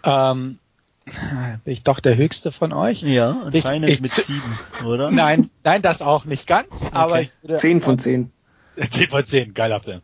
[0.03, 0.59] Ähm,
[1.05, 3.01] bin ich doch der höchste von euch?
[3.01, 5.09] Ja, anscheinend ich, ich, mit sieben, oder?
[5.09, 7.21] Nein, nein, das auch nicht ganz, aber okay.
[7.23, 8.31] ich würde, 10 von 10.
[8.91, 10.01] 10 von 10, geiler Film.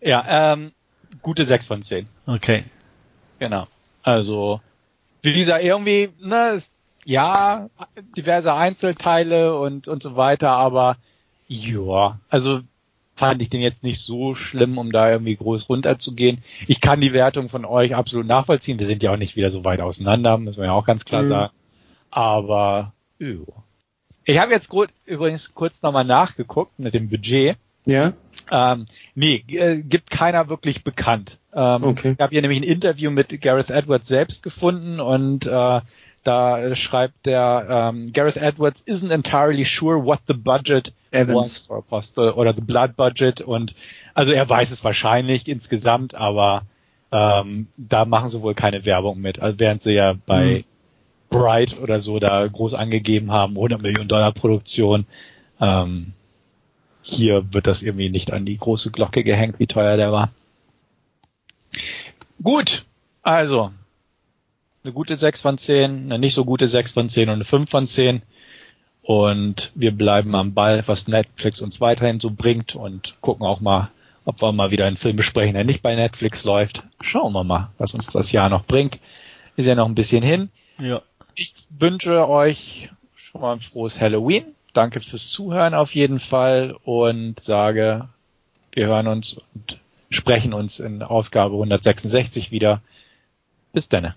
[0.00, 0.72] Ja, ähm,
[1.22, 2.08] gute 6 von 10.
[2.26, 2.64] Okay.
[3.38, 3.66] Genau.
[4.02, 4.60] Also,
[5.22, 6.72] wie dieser irgendwie, ne, ist,
[7.04, 7.70] ja,
[8.16, 10.96] diverse Einzelteile und, und so weiter, aber
[11.46, 12.60] ja, also
[13.16, 16.44] fand ich den jetzt nicht so schlimm, um da irgendwie groß runterzugehen.
[16.66, 18.78] Ich kann die Wertung von euch absolut nachvollziehen.
[18.78, 21.22] Wir sind ja auch nicht wieder so weit auseinander, muss man ja auch ganz klar
[21.22, 21.28] mhm.
[21.28, 21.52] sagen.
[22.10, 23.36] Aber ja.
[24.24, 24.70] ich habe jetzt
[25.04, 27.56] übrigens kurz nochmal nachgeguckt mit dem Budget.
[27.84, 28.12] Ja.
[28.50, 31.38] Ähm, nee, äh, gibt keiner wirklich bekannt.
[31.54, 32.12] Ähm, okay.
[32.12, 35.80] Ich habe hier nämlich ein Interview mit Gareth Edwards selbst gefunden und äh,
[36.24, 41.36] da schreibt der ähm, Gareth Edwards isn't entirely sure what the budget Evans.
[41.36, 43.74] was for Apostle oder the blood budget und
[44.14, 46.62] also er weiß es wahrscheinlich insgesamt, aber
[47.12, 50.64] ähm, da machen sie wohl keine Werbung mit, also während sie ja bei mhm.
[51.30, 55.06] Bright oder so da groß angegeben haben, 100 Millionen Dollar Produktion.
[55.60, 56.12] Ähm,
[57.08, 60.30] hier wird das irgendwie nicht an die große Glocke gehängt, wie teuer der war.
[62.42, 62.84] Gut,
[63.22, 63.72] also
[64.84, 67.68] eine gute 6 von 10, eine nicht so gute 6 von 10 und eine 5
[67.68, 68.22] von 10.
[69.02, 73.90] Und wir bleiben am Ball, was Netflix uns weiterhin so bringt und gucken auch mal,
[74.24, 76.82] ob wir mal wieder einen Film besprechen, der nicht bei Netflix läuft.
[77.00, 79.00] Schauen wir mal, was uns das Jahr noch bringt.
[79.56, 80.50] Ist ja noch ein bisschen hin.
[80.78, 81.02] Ja.
[81.34, 84.54] Ich wünsche euch schon mal ein frohes Halloween.
[84.72, 88.08] Danke fürs Zuhören auf jeden Fall und sage,
[88.72, 92.82] wir hören uns und sprechen uns in Ausgabe 166 wieder.
[93.72, 94.14] Bis dann.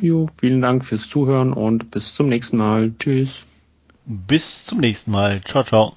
[0.00, 2.92] Jo, vielen Dank fürs Zuhören und bis zum nächsten Mal.
[2.98, 3.46] Tschüss.
[4.06, 5.42] Bis zum nächsten Mal.
[5.44, 5.94] Ciao, ciao.